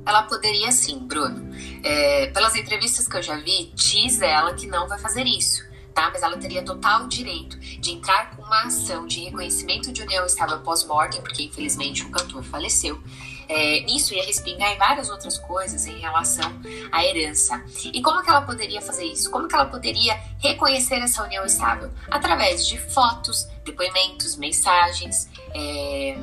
Ela 0.06 0.24
poderia 0.24 0.72
sim, 0.72 1.00
Bruno. 1.00 1.50
É, 1.84 2.28
pelas 2.28 2.56
entrevistas 2.56 3.08
que 3.08 3.18
eu 3.18 3.24
já 3.24 3.38
vi, 3.38 3.72
diz 3.74 4.22
ela 4.22 4.54
que 4.54 4.68
não 4.68 4.88
vai 4.88 5.00
fazer 5.00 5.26
isso. 5.26 5.64
Tá? 5.94 6.10
Mas 6.12 6.22
ela 6.22 6.38
teria 6.38 6.62
total 6.62 7.08
direito 7.08 7.58
de 7.58 7.92
entrar 7.92 8.36
com 8.36 8.44
uma 8.44 8.64
ação 8.64 9.08
de 9.08 9.22
reconhecimento 9.22 9.92
de 9.92 10.02
união 10.04 10.26
estável 10.26 10.60
pós-mortem, 10.60 11.22
porque 11.22 11.44
infelizmente 11.44 12.04
o 12.04 12.10
cantor 12.10 12.44
faleceu. 12.44 13.02
É, 13.48 13.82
nisso 13.82 14.14
ia 14.14 14.26
respingar 14.26 14.72
em 14.72 14.78
várias 14.78 15.10
outras 15.10 15.38
coisas 15.38 15.86
em 15.86 16.00
relação 16.00 16.52
à 16.92 17.06
herança. 17.06 17.64
E 17.86 18.02
como 18.02 18.24
que 18.24 18.30
ela 18.30 18.42
poderia 18.42 18.82
fazer 18.82 19.06
isso? 19.06 19.30
Como 19.32 19.48
que 19.48 19.56
ela 19.56 19.66
poderia 19.66 20.20
reconhecer 20.40 20.96
essa 20.96 21.24
união 21.24 21.46
estável? 21.46 21.92
Através 22.10 22.68
de 22.68 22.78
fotos, 22.78 23.48
depoimentos, 23.64 24.36
mensagens, 24.36 25.30
é, 25.54 26.18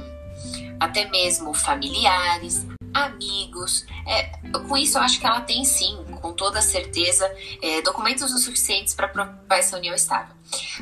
até 0.81 1.09
mesmo 1.09 1.55
familiares, 1.55 2.67
amigos. 2.93 3.87
É, 4.07 4.25
com 4.69 4.77
isso, 4.77 4.99
eu 4.99 5.03
acho 5.03 5.19
que 5.21 5.27
ela 5.27 5.41
tem 5.41 5.65
sim 5.65 5.99
com 6.23 6.33
toda 6.33 6.63
certeza 6.63 7.31
é, 7.61 7.83
documentos 7.83 8.33
o 8.33 8.39
suficientes 8.39 8.95
para 8.95 9.09
provar 9.09 9.59
essa 9.59 9.77
união 9.77 9.95
estável. 9.95 10.35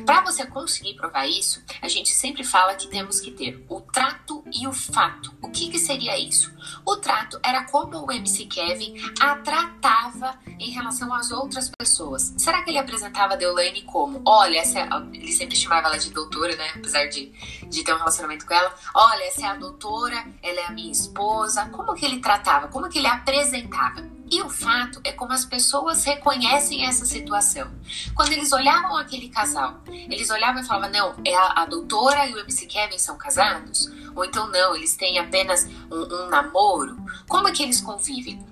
Para 0.05 0.21
você 0.23 0.47
conseguir 0.47 0.95
provar 0.95 1.27
isso, 1.27 1.63
a 1.81 1.89
gente 1.89 2.11
sempre 2.11 2.45
fala 2.45 2.75
que 2.75 2.89
temos 2.89 3.21
que 3.21 3.31
ter 3.31 3.65
o 3.69 3.81
trato 3.81 4.45
e 4.53 4.67
o 4.67 4.73
fato. 4.73 5.33
O 5.41 5.51
que, 5.51 5.71
que 5.71 5.79
seria 5.79 6.19
isso? 6.19 6.53
O 6.85 6.97
trato 6.97 7.39
era 7.43 7.65
como 7.65 8.05
o 8.05 8.13
MC 8.13 8.47
Kevin 8.47 8.95
a 9.21 9.37
tratava 9.37 10.39
em 10.59 10.71
relação 10.71 11.13
às 11.15 11.31
outras 11.31 11.71
pessoas. 11.79 12.35
Será 12.37 12.63
que 12.63 12.71
ele 12.71 12.79
apresentava 12.79 13.35
a 13.35 13.37
Deolane 13.37 13.83
como, 13.83 14.23
olha, 14.27 14.59
essa 14.59 14.81
é 14.81 14.83
a... 14.83 15.07
ele 15.13 15.33
sempre 15.33 15.57
chamava 15.57 15.89
ela 15.89 15.99
de 15.99 16.11
doutora, 16.11 16.55
né? 16.57 16.73
Apesar 16.75 17.07
de, 17.07 17.33
de 17.69 17.85
ter 17.85 17.95
um 17.95 17.99
relacionamento 17.99 18.47
com 18.47 18.55
ela. 18.55 18.75
Olha, 18.95 19.25
essa 19.25 19.43
é 19.43 19.47
a 19.47 19.55
doutora, 19.55 20.27
ela 20.43 20.61
é 20.61 20.67
a 20.67 20.73
minha 20.73 20.91
esposa. 20.91 21.67
Como 21.67 21.95
que 21.95 22.05
ele 22.05 22.21
tratava? 22.21 22.69
Como 22.69 22.89
que 22.89 22.99
ele 22.99 23.07
apresentava? 23.07 24.20
E 24.31 24.41
o 24.43 24.49
fato 24.49 25.01
é 25.03 25.11
como 25.11 25.33
as 25.33 25.45
pessoas 25.45 26.05
reconhecem 26.05 26.87
essa 26.87 27.05
situação. 27.05 27.69
Quando 28.15 28.33
eles 28.33 28.53
olhavam 28.53 28.97
aquele 28.97 29.29
casal, 29.29 29.81
eles 29.89 30.31
olhavam 30.31 30.63
e 30.63 30.67
falavam: 30.67 30.91
não, 30.91 31.15
é 31.25 31.35
a, 31.35 31.63
a 31.63 31.67
doutora 31.67 32.27
e 32.27 32.35
o 32.35 32.39
MC 32.39 32.67
Kevin 32.67 32.99
são 32.99 33.19
casados? 33.19 33.91
Ou 34.15 34.25
então, 34.25 34.49
não, 34.49 34.77
eles 34.77 34.97
têm 34.97 35.19
apenas 35.19 35.67
um, 35.91 36.27
um 36.27 36.29
namoro? 36.29 36.97
Como 37.29 37.49
é 37.49 37.53
que 37.53 37.63
eles 37.63 37.81
convivem? 37.81 38.45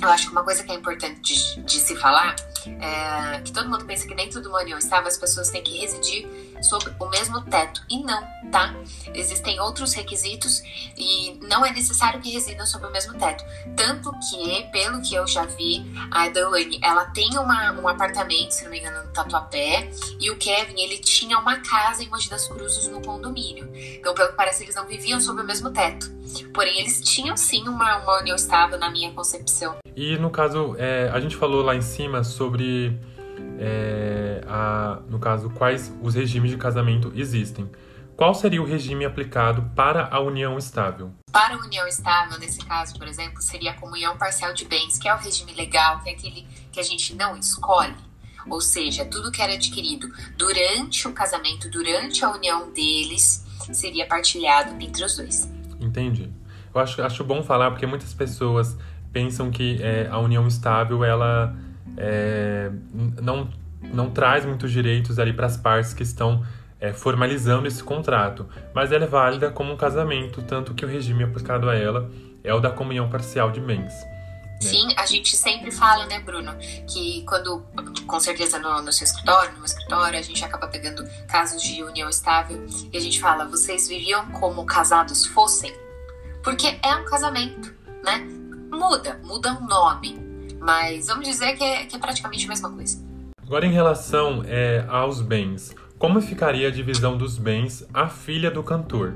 Eu 0.00 0.08
acho 0.08 0.26
que 0.26 0.32
uma 0.32 0.44
coisa 0.44 0.62
que 0.62 0.70
é 0.70 0.74
importante 0.74 1.20
de, 1.20 1.62
de 1.62 1.80
se 1.80 1.96
falar 1.96 2.36
é 2.66 3.40
que 3.40 3.52
todo 3.52 3.68
mundo 3.68 3.84
pensa 3.84 4.06
que 4.06 4.14
dentro 4.14 4.40
do 4.40 4.54
união 4.54 4.78
estável 4.78 5.08
as 5.08 5.16
pessoas 5.16 5.50
têm 5.50 5.62
que 5.62 5.78
residir 5.78 6.28
sob 6.62 6.84
o 6.98 7.08
mesmo 7.08 7.40
teto. 7.42 7.82
E 7.88 8.02
não, 8.02 8.22
tá? 8.50 8.74
Existem 9.14 9.60
outros 9.60 9.92
requisitos 9.94 10.62
e 10.96 11.38
não 11.42 11.64
é 11.64 11.72
necessário 11.72 12.20
que 12.20 12.30
residam 12.30 12.66
sob 12.66 12.86
o 12.86 12.90
mesmo 12.90 13.14
teto. 13.14 13.44
Tanto 13.76 14.10
que, 14.28 14.64
pelo 14.72 15.00
que 15.02 15.14
eu 15.14 15.26
já 15.26 15.44
vi, 15.44 15.84
a 16.10 16.28
Delaney, 16.28 16.80
ela 16.82 17.06
tem 17.06 17.30
uma, 17.38 17.72
um 17.72 17.88
apartamento, 17.88 18.52
se 18.52 18.64
não 18.64 18.70
me 18.70 18.80
engano, 18.80 19.06
no 19.06 19.12
Tatuapé, 19.12 19.90
e 20.20 20.30
o 20.30 20.36
Kevin, 20.36 20.80
ele 20.80 20.98
tinha 20.98 21.38
uma 21.38 21.60
casa 21.60 22.02
em 22.02 22.08
Mogi 22.08 22.28
das 22.28 22.46
Cruzes 22.48 22.88
no 22.88 23.00
condomínio. 23.02 23.70
Então, 23.74 24.14
pelo 24.14 24.30
que 24.30 24.34
parece, 24.34 24.62
eles 24.62 24.74
não 24.74 24.86
viviam 24.86 25.20
sob 25.20 25.40
o 25.40 25.44
mesmo 25.44 25.70
teto. 25.70 26.10
Porém, 26.52 26.80
eles 26.80 27.00
tinham 27.00 27.36
sim 27.36 27.66
uma, 27.68 27.98
uma 27.98 28.20
união 28.20 28.36
estável 28.36 28.78
na 28.78 28.90
minha 28.90 29.12
concepção. 29.12 29.76
E 29.98 30.16
no 30.16 30.30
caso, 30.30 30.76
é, 30.78 31.10
a 31.12 31.18
gente 31.18 31.34
falou 31.34 31.60
lá 31.60 31.74
em 31.74 31.82
cima 31.82 32.22
sobre 32.22 32.96
é, 33.58 34.44
a, 34.46 35.00
no 35.08 35.18
caso, 35.18 35.50
quais 35.50 35.92
os 36.00 36.14
regimes 36.14 36.52
de 36.52 36.56
casamento 36.56 37.10
existem. 37.16 37.68
Qual 38.16 38.32
seria 38.32 38.62
o 38.62 38.64
regime 38.64 39.04
aplicado 39.04 39.72
para 39.74 40.06
a 40.08 40.20
união 40.20 40.56
estável? 40.56 41.10
Para 41.32 41.56
a 41.56 41.58
união 41.58 41.84
estável, 41.88 42.38
nesse 42.38 42.64
caso, 42.64 42.96
por 42.96 43.08
exemplo, 43.08 43.42
seria 43.42 43.72
a 43.72 43.74
comunhão 43.74 44.16
parcial 44.16 44.54
de 44.54 44.66
bens, 44.66 45.00
que 45.00 45.08
é 45.08 45.14
o 45.14 45.18
regime 45.18 45.52
legal, 45.52 46.00
que 46.00 46.10
é 46.10 46.12
aquele 46.12 46.46
que 46.70 46.78
a 46.78 46.84
gente 46.84 47.16
não 47.16 47.36
escolhe. 47.36 47.96
Ou 48.48 48.60
seja, 48.60 49.04
tudo 49.04 49.32
que 49.32 49.42
era 49.42 49.54
adquirido 49.54 50.08
durante 50.36 51.08
o 51.08 51.12
casamento, 51.12 51.68
durante 51.68 52.24
a 52.24 52.30
união 52.30 52.70
deles, 52.70 53.44
seria 53.72 54.06
partilhado 54.06 54.80
entre 54.80 55.04
os 55.04 55.16
dois. 55.16 55.50
Entendi. 55.80 56.30
Eu 56.72 56.80
acho, 56.80 57.02
acho 57.02 57.24
bom 57.24 57.42
falar 57.42 57.72
porque 57.72 57.86
muitas 57.86 58.14
pessoas 58.14 58.76
pensam 59.12 59.50
que 59.50 59.82
é, 59.82 60.08
a 60.10 60.18
união 60.18 60.46
estável 60.46 61.04
ela 61.04 61.54
é, 61.96 62.70
não, 63.20 63.48
não 63.82 64.10
traz 64.10 64.44
muitos 64.44 64.70
direitos 64.70 65.18
ali 65.18 65.32
para 65.32 65.46
as 65.46 65.56
partes 65.56 65.92
que 65.92 66.02
estão 66.02 66.44
é, 66.80 66.92
formalizando 66.92 67.66
esse 67.66 67.82
contrato, 67.82 68.46
mas 68.74 68.92
ela 68.92 69.04
é 69.04 69.08
válida 69.08 69.50
como 69.50 69.72
um 69.72 69.76
casamento, 69.76 70.42
tanto 70.42 70.74
que 70.74 70.84
o 70.84 70.88
regime 70.88 71.24
aplicado 71.24 71.68
a 71.68 71.74
ela 71.74 72.10
é 72.44 72.54
o 72.54 72.60
da 72.60 72.70
comunhão 72.70 73.08
parcial 73.08 73.50
de 73.50 73.60
bens. 73.60 73.92
Né? 74.62 74.70
Sim, 74.70 74.88
a 74.96 75.06
gente 75.06 75.36
sempre 75.36 75.70
fala, 75.70 76.06
né, 76.06 76.18
Bruno, 76.20 76.56
que 76.86 77.24
quando, 77.24 77.64
com 78.06 78.18
certeza 78.18 78.58
no, 78.58 78.82
no 78.82 78.92
seu 78.92 79.04
escritório, 79.04 79.52
no 79.52 79.58
meu 79.58 79.66
escritório, 79.66 80.18
a 80.18 80.22
gente 80.22 80.44
acaba 80.44 80.66
pegando 80.66 81.04
casos 81.28 81.62
de 81.62 81.82
união 81.82 82.08
estável 82.08 82.64
e 82.92 82.96
a 82.96 83.00
gente 83.00 83.20
fala, 83.20 83.44
vocês 83.46 83.88
viviam 83.88 84.26
como 84.32 84.64
casados 84.64 85.26
fossem? 85.26 85.72
Porque 86.42 86.78
é 86.82 86.94
um 86.94 87.04
casamento, 87.04 87.72
né? 88.04 88.37
Muda, 88.78 89.18
muda 89.24 89.52
o 89.54 89.64
um 89.64 89.66
nome, 89.66 90.16
mas 90.60 91.08
vamos 91.08 91.26
dizer 91.26 91.56
que 91.56 91.64
é, 91.64 91.84
que 91.84 91.96
é 91.96 91.98
praticamente 91.98 92.46
a 92.46 92.48
mesma 92.48 92.70
coisa. 92.70 93.04
Agora, 93.44 93.66
em 93.66 93.72
relação 93.72 94.44
é, 94.46 94.84
aos 94.88 95.20
bens, 95.20 95.74
como 95.98 96.20
ficaria 96.20 96.68
a 96.68 96.70
divisão 96.70 97.16
dos 97.16 97.36
bens 97.36 97.84
à 97.92 98.08
filha 98.08 98.52
do 98.52 98.62
cantor? 98.62 99.14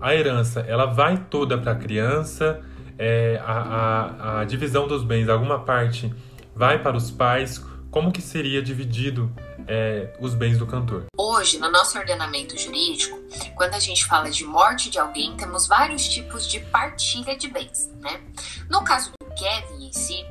A 0.00 0.14
herança, 0.14 0.60
ela 0.60 0.86
vai 0.86 1.18
toda 1.28 1.58
para 1.58 1.72
a 1.72 1.74
criança? 1.74 2.62
É, 2.98 3.38
a, 3.44 3.52
a, 3.52 4.40
a 4.40 4.44
divisão 4.46 4.88
dos 4.88 5.04
bens, 5.04 5.28
alguma 5.28 5.58
parte 5.58 6.10
vai 6.54 6.82
para 6.82 6.96
os 6.96 7.10
pais? 7.10 7.62
Como 7.90 8.10
que 8.10 8.22
seria 8.22 8.62
dividido 8.62 9.30
é, 9.66 10.14
os 10.20 10.34
bens 10.34 10.58
do 10.58 10.66
cantor? 10.66 11.06
Hoje, 11.16 11.58
no 11.58 11.70
nosso 11.70 11.98
ordenamento 11.98 12.58
jurídico, 12.58 13.18
quando 13.54 13.74
a 13.74 13.78
gente 13.78 14.04
fala 14.04 14.30
de 14.30 14.44
morte 14.44 14.90
de 14.90 14.98
alguém, 14.98 15.36
temos 15.36 15.66
vários 15.66 16.08
tipos 16.08 16.46
de 16.46 16.60
partilha 16.60 17.36
de 17.36 17.48
bens, 17.48 17.90
né? 18.00 18.20
No 18.70 18.82
caso 18.84 19.10
do 19.20 19.34
Kevin 19.34 19.86
em 19.86 19.92
si, 19.92 20.24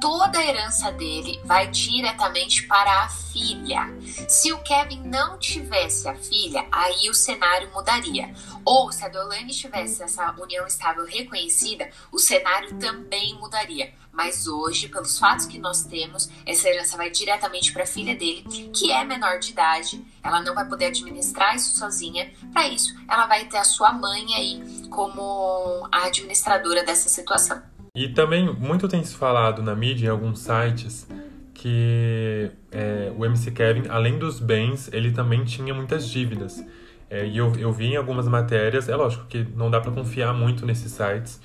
toda 0.00 0.38
a 0.38 0.44
herança 0.44 0.92
dele 0.92 1.40
vai 1.44 1.68
diretamente 1.68 2.66
para 2.66 3.04
a 3.04 3.08
filha. 3.08 3.88
Se 4.28 4.52
o 4.52 4.58
Kevin 4.62 5.02
não 5.02 5.38
tivesse 5.38 6.08
a 6.08 6.14
filha, 6.14 6.66
aí 6.70 7.08
o 7.08 7.14
cenário 7.14 7.70
mudaria. 7.72 8.32
Ou 8.64 8.90
se 8.92 9.04
a 9.04 9.08
Deolane 9.08 9.52
tivesse 9.52 10.02
essa 10.02 10.34
união 10.40 10.66
estável 10.66 11.04
reconhecida, 11.04 11.90
o 12.10 12.18
cenário 12.18 12.78
também 12.78 13.34
mudaria. 13.34 13.92
Mas 14.12 14.46
hoje, 14.46 14.88
pelos 14.88 15.18
fatos 15.18 15.44
que 15.44 15.58
nós 15.58 15.82
temos, 15.82 16.30
essa 16.46 16.68
herança 16.68 16.96
vai 16.96 17.10
diretamente 17.10 17.72
para 17.72 17.82
a 17.82 17.86
filha 17.86 18.14
dele, 18.14 18.44
que 18.72 18.92
é 18.92 19.04
menor 19.04 19.40
de 19.40 19.50
idade. 19.50 20.04
Ela 20.22 20.40
não 20.40 20.54
vai 20.54 20.64
poder 20.66 20.86
administrar 20.86 21.56
isso 21.56 21.76
sozinha. 21.76 22.32
Para 22.52 22.68
isso, 22.68 22.94
ela 23.08 23.26
vai 23.26 23.44
ter 23.46 23.58
a 23.58 23.64
sua 23.64 23.92
mãe 23.92 24.34
aí 24.36 24.88
como 24.88 25.88
a 25.90 26.04
administradora 26.04 26.84
dessa 26.84 27.08
situação. 27.08 27.73
E 27.96 28.08
também 28.08 28.52
muito 28.52 28.88
tem 28.88 29.04
se 29.04 29.14
falado 29.14 29.62
na 29.62 29.72
mídia, 29.72 30.08
em 30.08 30.10
alguns 30.10 30.40
sites, 30.40 31.06
que 31.54 32.50
é, 32.72 33.12
o 33.16 33.24
MC 33.24 33.52
Kevin, 33.52 33.84
além 33.88 34.18
dos 34.18 34.40
bens, 34.40 34.90
ele 34.92 35.12
também 35.12 35.44
tinha 35.44 35.72
muitas 35.72 36.08
dívidas. 36.08 36.60
É, 37.08 37.24
e 37.24 37.36
eu, 37.36 37.54
eu 37.54 37.72
vi 37.72 37.92
em 37.92 37.96
algumas 37.96 38.26
matérias, 38.26 38.88
é 38.88 38.96
lógico 38.96 39.26
que 39.26 39.46
não 39.54 39.70
dá 39.70 39.80
para 39.80 39.92
confiar 39.92 40.34
muito 40.34 40.66
nesses 40.66 40.90
sites, 40.90 41.40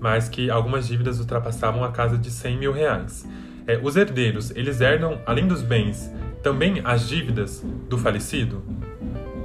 mas 0.00 0.28
que 0.28 0.50
algumas 0.50 0.88
dívidas 0.88 1.20
ultrapassavam 1.20 1.84
a 1.84 1.92
casa 1.92 2.18
de 2.18 2.28
100 2.28 2.58
mil 2.58 2.72
reais. 2.72 3.24
É, 3.64 3.78
os 3.80 3.94
herdeiros, 3.94 4.50
eles 4.56 4.80
herdam, 4.80 5.20
além 5.24 5.46
dos 5.46 5.62
bens, 5.62 6.12
também 6.42 6.82
as 6.84 7.06
dívidas 7.08 7.62
do 7.88 7.96
falecido? 7.96 8.64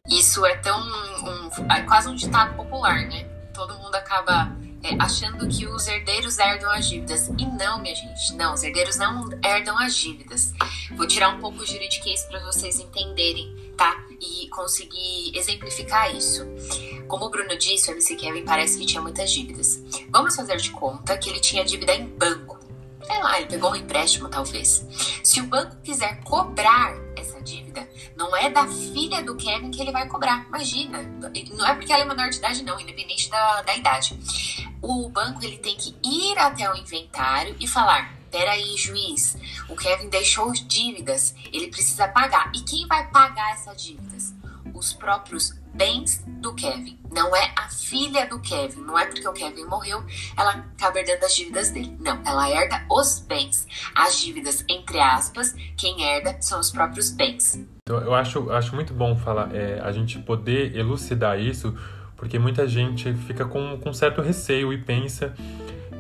Isso 0.10 0.44
é 0.48 0.56
tão. 0.56 0.80
Um, 0.80 1.72
é 1.72 1.84
quase 1.84 2.10
um 2.10 2.16
ditado 2.16 2.56
popular, 2.56 3.08
né? 3.08 3.24
Todo 3.54 3.78
mundo 3.78 3.94
acaba 3.94 4.52
é, 4.84 4.96
achando 5.00 5.48
que 5.48 5.66
os 5.66 5.88
herdeiros 5.88 6.38
herdam 6.38 6.70
as 6.72 6.88
dívidas. 6.88 7.30
E 7.38 7.46
não, 7.46 7.82
minha 7.82 7.96
gente, 7.96 8.34
não, 8.34 8.54
os 8.54 8.64
herdeiros 8.64 8.98
não 8.98 9.30
herdam 9.44 9.78
as 9.80 9.96
dívidas. 9.96 10.54
Vou 10.96 11.08
tirar 11.08 11.30
um 11.30 11.40
pouco 11.40 11.62
o 11.62 11.66
juridiquês 11.66 12.24
para 12.24 12.40
vocês 12.46 12.80
entenderem, 12.80 13.56
tá? 13.78 14.06
E 14.20 14.50
conseguir 14.50 15.32
exemplificar 15.36 16.14
isso. 16.16 16.46
Como 17.08 17.26
o 17.26 17.30
Bruno 17.30 17.58
disse, 17.58 17.90
o 17.90 17.94
MC 17.94 18.16
Kevin 18.16 18.44
parece 18.44 18.78
que 18.78 18.86
tinha 18.86 19.02
muitas 19.02 19.32
dívidas. 19.32 19.82
Vamos 20.10 20.36
fazer 20.36 20.58
de 20.58 20.72
conta 20.72 21.18
que 21.18 21.30
ele 21.30 21.40
tinha 21.40 21.64
dívida 21.64 21.94
em 21.94 22.06
banco. 22.06 22.63
Sei 23.04 23.22
lá, 23.22 23.38
ele 23.38 23.48
pegou 23.48 23.72
um 23.72 23.76
empréstimo, 23.76 24.30
talvez. 24.30 24.86
Se 25.24 25.42
o 25.42 25.48
banco 25.48 25.76
quiser 25.84 26.22
cobrar 26.24 26.94
essa 27.16 27.42
dívida, 27.42 27.88
não 28.16 28.36
é 28.36 28.50
da 28.50 28.68
filha 28.68 29.22
do 29.22 29.36
Kevin 29.36 29.72
que 29.72 29.82
ele 29.82 29.92
vai 29.92 30.08
cobrar. 30.08 30.46
Imagina. 30.48 31.02
Não 31.52 31.66
é 31.66 31.76
porque 31.76 31.92
ela 31.92 32.04
é 32.04 32.06
menor 32.06 32.30
de 32.30 32.38
idade, 32.38 32.64
não, 32.64 32.80
independente 32.80 33.30
da, 33.30 33.62
da 33.62 33.76
idade 33.76 34.18
o 34.84 35.08
banco 35.10 35.44
ele 35.44 35.58
tem 35.58 35.78
que 35.78 35.96
ir 36.04 36.38
até 36.38 36.70
o 36.70 36.76
inventário 36.76 37.56
e 37.60 37.66
falar: 37.66 38.14
peraí, 38.30 38.76
juiz, 38.78 39.38
o 39.70 39.76
Kevin 39.76 40.10
deixou 40.10 40.52
dívidas, 40.52 41.34
ele 41.52 41.70
precisa 41.70 42.08
pagar. 42.10 42.52
E 42.54 42.62
quem 42.62 42.86
vai 42.86 43.08
pagar 43.08 43.54
essas 43.54 43.82
dívidas? 43.82 44.34
Os 44.74 44.92
próprios 44.92 45.54
bens 45.74 46.24
do 46.28 46.54
Kevin. 46.54 47.00
Não 47.12 47.36
é 47.36 47.52
a 47.56 47.70
filha 47.70 48.28
do 48.28 48.40
Kevin. 48.40 48.82
Não 48.82 48.98
é 48.98 49.06
porque 49.06 49.28
o 49.28 49.34
Kevin 49.34 49.66
morreu, 49.66 50.04
ela 50.38 50.52
acaba 50.52 51.00
herdando 51.00 51.26
as 51.26 51.36
dívidas 51.36 51.70
dele. 51.70 51.96
Não, 52.00 52.22
ela 52.26 52.50
herda 52.50 52.86
os 52.90 53.20
bens. 53.20 53.68
As 53.96 54.20
dívidas, 54.20 54.64
entre 54.70 55.00
aspas, 55.00 55.56
quem 55.78 56.04
herda 56.04 56.38
são 56.42 56.60
os 56.60 56.72
próprios 56.72 57.10
bens. 57.10 57.66
Então, 57.88 58.00
eu 58.00 58.14
acho, 58.14 58.52
acho 58.52 58.76
muito 58.76 58.94
bom 58.94 59.16
falar, 59.16 59.54
é, 59.54 59.80
a 59.82 59.92
gente 59.92 60.18
poder 60.20 60.76
elucidar 60.76 61.40
isso 61.40 61.76
porque 62.16 62.40
muita 62.40 62.66
gente 62.66 63.14
fica 63.14 63.44
com, 63.44 63.78
com 63.78 63.92
certo 63.92 64.22
receio 64.22 64.72
e 64.72 64.78
pensa 64.78 65.34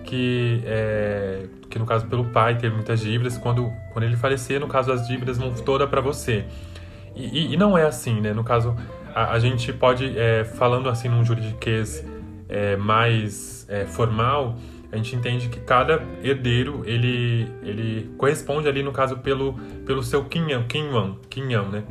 que, 0.06 0.62
é, 0.65 1.48
que 1.70 1.77
no 1.77 1.86
caso 1.86 2.08
pelo 2.08 2.24
pai 2.25 2.58
ter 2.58 2.72
muitas 2.72 3.01
dívidas, 3.01 3.38
quando, 3.38 3.70
quando 3.92 4.06
ele 4.06 4.15
falecer, 4.15 4.58
no 4.58 4.68
caso 4.70 4.92
as 4.92 5.06
dívidas 5.06 5.38
vão 5.38 5.53
toda 5.53 5.86
para 5.86 6.00
você. 6.00 6.46
E, 7.13 7.39
e, 7.39 7.53
e, 7.53 7.58
não 7.58 7.77
é 7.77 7.86
assim, 7.86 8.22
né? 8.22 8.32
No 8.34 8.44
caso, 8.44 8.74
a, 9.13 9.34
a 9.34 9.39
gente 9.39 9.72
pode, 9.74 10.17
é, 10.17 10.43
falando 10.43 10.89
assim 10.89 11.10
num 11.10 11.24
juridiquês 11.24 12.05
é, 12.50 12.75
mais 12.75 13.65
é, 13.70 13.86
formal, 13.86 14.58
a 14.91 14.98
gente 14.98 15.15
entende 15.15 15.50
que 15.50 15.60
cada 15.60 16.03
herdeiro 16.24 16.84
ele, 16.86 17.48
ele 17.63 18.12
corresponde 18.17 18.67
ali 18.67 18.84
no 18.84 18.91
caso 18.91 19.17
pelo, 19.17 19.53
pelo 19.86 20.03
seu 20.03 20.25
quinhão, 20.25 20.63
quinhão, 21.29 21.70
né? 21.70 21.84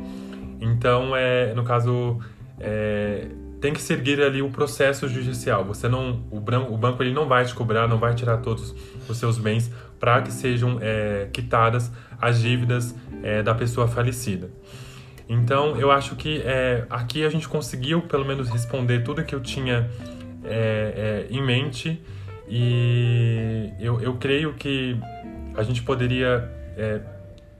Então 0.61 1.13
é 1.13 1.53
no 1.53 1.63
caso 1.63 2.19
é, 2.57 3.27
tem 3.59 3.73
que 3.73 3.81
seguir 3.81 4.21
ali 4.21 4.41
o 4.41 4.49
processo 4.49 5.07
judicial. 5.09 5.65
Você 5.65 5.89
não 5.89 6.23
o, 6.31 6.39
branco, 6.39 6.73
o 6.73 6.77
banco 6.77 7.03
ele 7.03 7.13
não 7.13 7.27
vai 7.27 7.43
te 7.43 7.53
cobrar, 7.53 7.87
não 7.87 7.97
vai 7.97 8.15
tirar 8.15 8.37
todos 8.37 8.73
os 9.07 9.17
seus 9.17 9.37
bens 9.37 9.69
para 9.99 10.21
que 10.21 10.31
sejam 10.31 10.79
é, 10.81 11.27
quitadas 11.31 11.91
as 12.21 12.41
dívidas 12.41 12.95
é, 13.21 13.43
da 13.43 13.53
pessoa 13.53 13.87
falecida. 13.87 14.49
Então 15.27 15.77
eu 15.77 15.91
acho 15.91 16.15
que 16.15 16.41
é, 16.41 16.85
aqui 16.89 17.25
a 17.25 17.29
gente 17.29 17.47
conseguiu 17.47 18.01
pelo 18.01 18.25
menos 18.25 18.49
responder 18.49 19.03
tudo 19.03 19.23
que 19.23 19.33
eu 19.33 19.41
tinha 19.41 19.89
é, 20.43 21.27
é, 21.29 21.33
em 21.33 21.41
mente. 21.41 22.01
E 22.47 23.71
eu, 23.79 24.01
eu 24.01 24.15
creio 24.15 24.53
que 24.53 24.97
a 25.55 25.63
gente 25.63 25.81
poderia 25.81 26.49
é, 26.77 26.99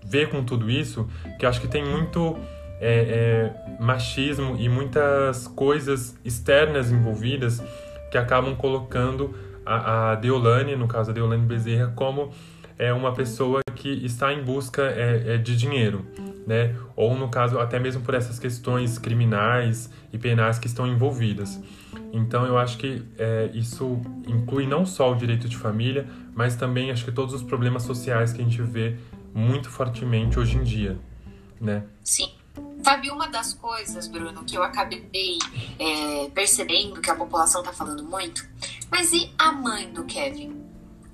ver 0.06 0.30
com 0.30 0.44
tudo 0.44 0.70
isso 0.70 1.08
que 1.40 1.46
acho 1.46 1.62
que 1.62 1.68
tem 1.68 1.84
muito 1.84 2.38
é, 2.82 3.52
é, 3.80 3.82
machismo 3.82 4.58
e 4.60 4.68
muitas 4.68 5.48
coisas 5.48 6.18
externas 6.24 6.92
envolvidas 6.92 7.64
que 8.12 8.18
acabam 8.18 8.56
colocando 8.56 9.34
a, 9.66 10.12
a 10.12 10.16
Deolane, 10.16 10.76
no 10.76 10.88
caso 10.88 11.12
a 11.12 11.14
Deolane 11.14 11.46
Bezerra, 11.46 11.94
como 11.96 12.32
é 12.78 12.92
uma 12.92 13.14
pessoa 13.14 13.62
que 13.76 13.90
está 14.06 14.34
em 14.34 14.44
busca 14.44 14.94
de 15.42 15.56
dinheiro, 15.56 16.06
né? 16.46 16.76
Ou 16.96 17.16
no 17.16 17.30
caso 17.30 17.60
até 17.60 17.80
mesmo 17.80 18.02
por 18.02 18.14
essas 18.14 18.40
questões 18.40 18.98
criminais 18.98 19.90
e 20.12 20.18
penais 20.18 20.60
que 20.60 20.68
estão 20.68 20.88
envolvidas. 20.88 21.60
Então 22.12 22.46
eu 22.46 22.58
acho 22.58 22.78
que 22.78 23.04
é, 23.18 23.50
isso 23.54 24.02
inclui 24.28 24.68
não 24.68 24.86
só 24.86 25.12
o 25.12 25.16
direito 25.16 25.48
de 25.48 25.58
família, 25.58 26.08
mas 26.34 26.56
também 26.56 26.92
acho 26.92 27.06
que 27.06 27.12
todos 27.12 27.34
os 27.34 27.44
problemas 27.44 27.84
sociais 27.84 28.34
que 28.34 28.42
a 28.42 28.44
gente 28.44 28.62
vê 28.62 28.98
muito 29.34 29.70
fortemente 29.70 30.40
hoje 30.40 30.58
em 30.58 30.64
dia, 30.64 30.98
né? 31.60 31.84
Sim. 32.04 32.32
Sabe, 32.84 33.10
uma 33.10 33.28
das 33.28 33.54
coisas, 33.54 34.08
Bruno, 34.08 34.44
que 34.44 34.56
eu 34.56 34.62
acabei 34.62 35.40
é, 35.80 36.30
percebendo 36.30 37.02
que 37.02 37.10
a 37.10 37.16
população 37.16 37.62
está 37.62 37.74
falando 37.74 38.04
muito, 38.04 38.46
mas 38.92 39.12
e 39.14 39.34
a 39.40 39.52
mãe 39.52 39.92
do 39.92 40.04
Kevin? 40.04 40.62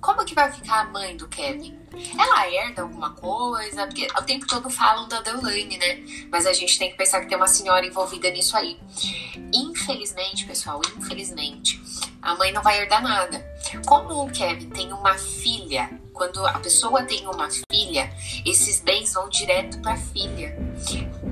Como 0.02 0.26
que 0.26 0.34
vai 0.34 0.52
ficar 0.52 0.82
a 0.82 0.90
mãe 0.90 1.16
do 1.16 1.28
Kevin? 1.28 1.78
Ela 2.18 2.48
herda 2.48 2.82
alguma 2.82 3.12
coisa? 3.12 3.86
Porque 3.88 4.08
o 4.18 4.24
tempo 4.24 4.48
todo 4.48 4.70
falam 4.70 5.08
da 5.08 5.22
Delaney, 5.22 5.78
né? 5.78 6.28
Mas 6.32 6.46
a 6.46 6.54
gente 6.54 6.78
tem 6.78 6.92
que 6.92 6.98
pensar 6.98 7.22
que 7.22 7.28
tem 7.28 7.38
uma 7.38 7.48
senhora 7.48 7.86
envolvida 7.86 8.30
nisso 8.30 8.56
aí. 8.56 8.78
Infelizmente, 9.54 10.46
pessoal, 10.46 10.82
infelizmente, 10.98 11.82
a 12.22 12.36
mãe 12.36 12.52
não 12.52 12.62
vai 12.62 12.80
herdar 12.82 13.02
nada. 13.02 13.46
Como 13.86 14.24
o 14.24 14.32
Kevin 14.32 14.70
tem 14.70 14.94
uma 14.94 15.18
filha, 15.18 15.90
quando 16.14 16.46
a 16.46 16.60
pessoa 16.60 17.04
tem 17.04 17.26
uma 17.28 17.50
filha, 17.72 18.12
esses 18.46 18.82
bens 18.82 19.14
vão 19.14 19.30
direto 19.30 19.80
para 19.82 19.94
a 19.94 19.98
filha. 19.98 20.56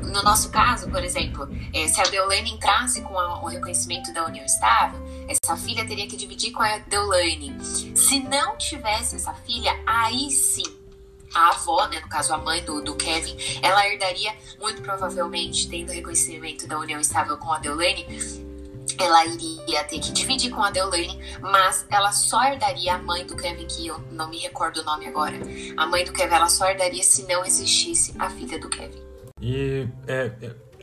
No 0.07 0.23
nosso 0.23 0.49
caso, 0.49 0.89
por 0.89 1.03
exemplo, 1.03 1.47
eh, 1.73 1.87
se 1.87 1.99
a 1.99 2.03
Deolane 2.03 2.51
entrasse 2.51 3.01
com 3.01 3.13
o 3.13 3.47
reconhecimento 3.47 4.13
da 4.13 4.25
união 4.25 4.45
estável, 4.45 4.99
essa 5.27 5.55
filha 5.57 5.85
teria 5.85 6.07
que 6.07 6.15
dividir 6.15 6.51
com 6.51 6.63
a 6.63 6.77
Deolane. 6.79 7.55
Se 7.95 8.19
não 8.19 8.57
tivesse 8.57 9.15
essa 9.15 9.33
filha, 9.33 9.77
aí 9.85 10.29
sim 10.31 10.63
a 11.33 11.49
avó, 11.49 11.87
né, 11.87 11.99
no 11.99 12.07
caso 12.07 12.33
a 12.33 12.37
mãe 12.37 12.63
do, 12.63 12.81
do 12.81 12.95
Kevin, 12.95 13.35
ela 13.61 13.87
herdaria 13.87 14.33
muito 14.59 14.81
provavelmente, 14.81 15.69
tendo 15.69 15.91
reconhecimento 15.91 16.67
da 16.67 16.79
união 16.79 16.99
estável 16.99 17.37
com 17.37 17.51
a 17.51 17.59
Deolane, 17.59 18.07
ela 18.97 19.25
iria 19.25 19.83
ter 19.83 19.99
que 19.99 20.11
dividir 20.11 20.49
com 20.49 20.63
a 20.63 20.71
Deolane, 20.71 21.19
mas 21.39 21.85
ela 21.89 22.11
só 22.11 22.43
herdaria 22.45 22.95
a 22.95 22.97
mãe 22.97 23.25
do 23.25 23.35
Kevin, 23.35 23.67
que 23.67 23.87
eu 23.87 23.99
não 24.11 24.29
me 24.29 24.39
recordo 24.39 24.81
o 24.81 24.83
nome 24.83 25.05
agora. 25.05 25.37
A 25.75 25.85
mãe 25.85 26.03
do 26.03 26.11
Kevin, 26.11 26.33
ela 26.33 26.49
só 26.49 26.67
herdaria 26.69 27.03
se 27.03 27.23
não 27.27 27.45
existisse 27.45 28.15
a 28.17 28.29
filha 28.29 28.57
do 28.57 28.69
Kevin. 28.69 29.06
E 29.41 29.88
é, 30.08 30.32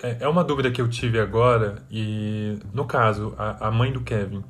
é, 0.02 0.16
é 0.20 0.28
uma 0.28 0.44
dúvida 0.44 0.70
que 0.70 0.80
eu 0.80 0.88
tive 0.88 1.18
agora, 1.18 1.82
e 1.90 2.58
no 2.72 2.84
caso, 2.84 3.34
a, 3.36 3.68
a 3.68 3.70
mãe 3.70 3.92
do 3.92 4.00
Kevin, 4.00 4.44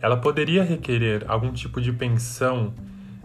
ela 0.00 0.16
poderia 0.16 0.62
requerer 0.62 1.24
algum 1.28 1.52
tipo 1.52 1.80
de 1.80 1.92
pensão, 1.92 2.74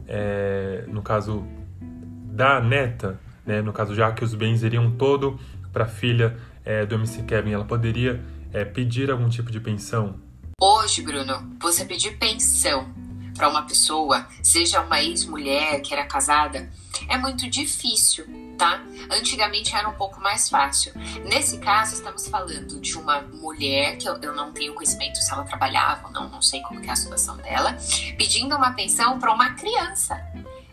é, 0.08 0.86
no 0.88 1.02
caso 1.02 1.46
da 1.82 2.62
neta, 2.62 3.20
né, 3.46 3.62
no 3.62 3.74
caso 3.74 3.96
já 3.96 4.12
que 4.12 4.24
os 4.24 4.34
bens 4.34 4.64
iriam 4.64 4.92
todo 4.92 5.40
para 5.74 5.86
a 5.86 5.88
filha 5.88 6.38
é, 6.64 6.86
do 6.86 6.96
MC 6.96 7.24
Kevin, 7.24 7.52
ela 7.52 7.66
poderia 7.66 8.24
é, 8.54 8.64
pedir 8.64 9.12
algum 9.12 9.28
tipo 9.28 9.52
de 9.52 9.60
pensão? 9.60 10.20
Hoje, 10.62 11.02
Bruno, 11.02 11.56
você 11.60 11.86
pedir 11.86 12.18
pensão 12.18 12.94
para 13.36 13.50
uma 13.50 13.64
pessoa, 13.64 14.28
seja 14.44 14.82
uma 14.82 15.02
ex-mulher 15.02 15.82
que 15.82 15.94
era 15.94 16.06
casada, 16.06 16.70
é 17.08 17.18
muito 17.18 17.50
difícil, 17.50 18.26
tá? 18.60 18.84
Antigamente 19.10 19.74
era 19.74 19.88
um 19.90 19.94
pouco 19.94 20.20
mais 20.20 20.50
fácil. 20.50 20.94
Nesse 21.26 21.58
caso, 21.58 21.96
estamos 21.96 22.28
falando 22.28 22.80
de 22.80 22.98
uma 22.98 23.22
mulher, 23.22 23.98
que 23.98 24.08
eu, 24.08 24.18
eu 24.22 24.36
não 24.36 24.52
tenho 24.52 24.76
conhecimento 24.76 25.18
se 25.18 25.32
ela 25.32 25.44
trabalhava 25.46 26.08
ou 26.08 26.14
não, 26.14 26.30
não 26.30 26.42
sei 26.42 26.62
como 26.62 26.84
é 26.84 26.90
a 26.90 26.96
situação 26.96 27.38
dela, 27.38 27.76
pedindo 28.18 28.56
uma 28.56 28.72
pensão 28.74 29.18
para 29.18 29.34
uma 29.34 29.54
criança. 29.54 30.22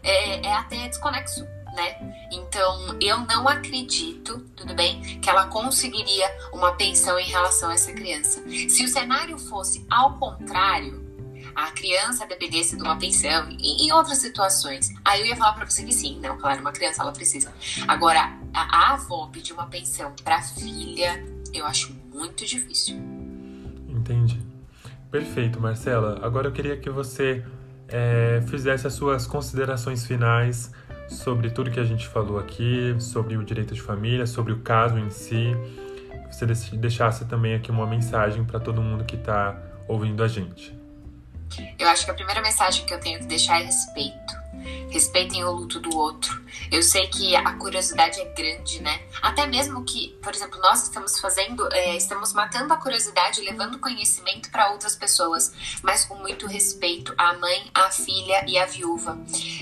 É, 0.02 0.46
é 0.46 0.52
até 0.52 0.88
desconexo 0.88 1.46
né? 1.76 1.94
Então, 2.32 2.96
eu 3.00 3.18
não 3.20 3.46
acredito, 3.46 4.40
tudo 4.56 4.74
bem, 4.74 5.20
que 5.20 5.28
ela 5.28 5.46
conseguiria 5.46 6.26
uma 6.52 6.72
pensão 6.72 7.18
em 7.18 7.28
relação 7.28 7.68
a 7.68 7.74
essa 7.74 7.92
criança. 7.92 8.42
Se 8.68 8.82
o 8.82 8.88
cenário 8.88 9.38
fosse 9.38 9.86
ao 9.90 10.18
contrário, 10.18 11.05
a 11.56 11.70
criança 11.70 12.26
dependesse 12.26 12.76
de 12.76 12.82
uma 12.82 12.98
pensão 12.98 13.48
e 13.58 13.86
em 13.86 13.92
outras 13.92 14.18
situações, 14.18 14.94
aí 15.02 15.22
eu 15.22 15.26
ia 15.26 15.36
falar 15.36 15.54
para 15.54 15.64
você 15.64 15.82
que 15.82 15.92
sim, 15.92 16.20
não, 16.20 16.36
claro, 16.36 16.60
uma 16.60 16.70
criança 16.70 17.00
ela 17.00 17.12
precisa. 17.12 17.50
Agora, 17.88 18.30
a, 18.52 18.90
a 18.90 18.92
avó 18.92 19.28
pedir 19.32 19.54
uma 19.54 19.66
pensão 19.66 20.14
para 20.22 20.42
filha, 20.42 21.24
eu 21.54 21.64
acho 21.64 21.96
muito 22.12 22.44
difícil. 22.44 22.96
Entendi. 23.88 24.38
Perfeito, 25.10 25.58
Marcela. 25.58 26.20
Agora 26.22 26.48
eu 26.48 26.52
queria 26.52 26.76
que 26.76 26.90
você 26.90 27.42
é, 27.88 28.42
fizesse 28.48 28.86
as 28.86 28.92
suas 28.92 29.26
considerações 29.26 30.06
finais 30.06 30.70
sobre 31.08 31.48
tudo 31.50 31.70
que 31.70 31.80
a 31.80 31.84
gente 31.84 32.06
falou 32.06 32.38
aqui, 32.38 32.94
sobre 32.98 33.34
o 33.36 33.42
direito 33.42 33.72
de 33.72 33.80
família, 33.80 34.26
sobre 34.26 34.52
o 34.52 34.58
caso 34.58 34.98
em 34.98 35.08
si. 35.08 35.56
Você 36.30 36.44
deixasse 36.76 37.24
também 37.24 37.54
aqui 37.54 37.70
uma 37.70 37.86
mensagem 37.86 38.44
para 38.44 38.60
todo 38.60 38.82
mundo 38.82 39.04
que 39.04 39.16
está 39.16 39.56
ouvindo 39.88 40.22
a 40.22 40.28
gente. 40.28 40.76
Eu 41.78 41.88
acho 41.88 42.04
que 42.04 42.10
a 42.10 42.14
primeira 42.14 42.40
mensagem 42.40 42.84
que 42.84 42.92
eu 42.92 43.00
tenho 43.00 43.18
que 43.20 43.26
deixar 43.26 43.60
é 43.60 43.64
respeito 43.64 44.46
respeitem 44.90 45.44
o 45.44 45.52
luto 45.52 45.78
do 45.80 45.96
outro. 45.96 46.44
Eu 46.70 46.82
sei 46.82 47.06
que 47.08 47.36
a 47.36 47.52
curiosidade 47.54 48.20
é 48.20 48.24
grande, 48.24 48.80
né? 48.80 49.00
Até 49.22 49.46
mesmo 49.46 49.84
que, 49.84 50.16
por 50.22 50.34
exemplo, 50.34 50.58
nós 50.60 50.84
estamos 50.84 51.20
fazendo, 51.20 51.68
é, 51.72 51.96
estamos 51.96 52.32
matando 52.32 52.72
a 52.72 52.76
curiosidade, 52.76 53.40
levando 53.40 53.78
conhecimento 53.78 54.50
para 54.50 54.70
outras 54.70 54.96
pessoas, 54.96 55.52
mas 55.82 56.04
com 56.04 56.16
muito 56.16 56.46
respeito 56.46 57.14
à 57.16 57.34
mãe, 57.34 57.70
à 57.74 57.90
filha 57.90 58.44
e 58.48 58.58
à 58.58 58.66
viúva. 58.66 59.18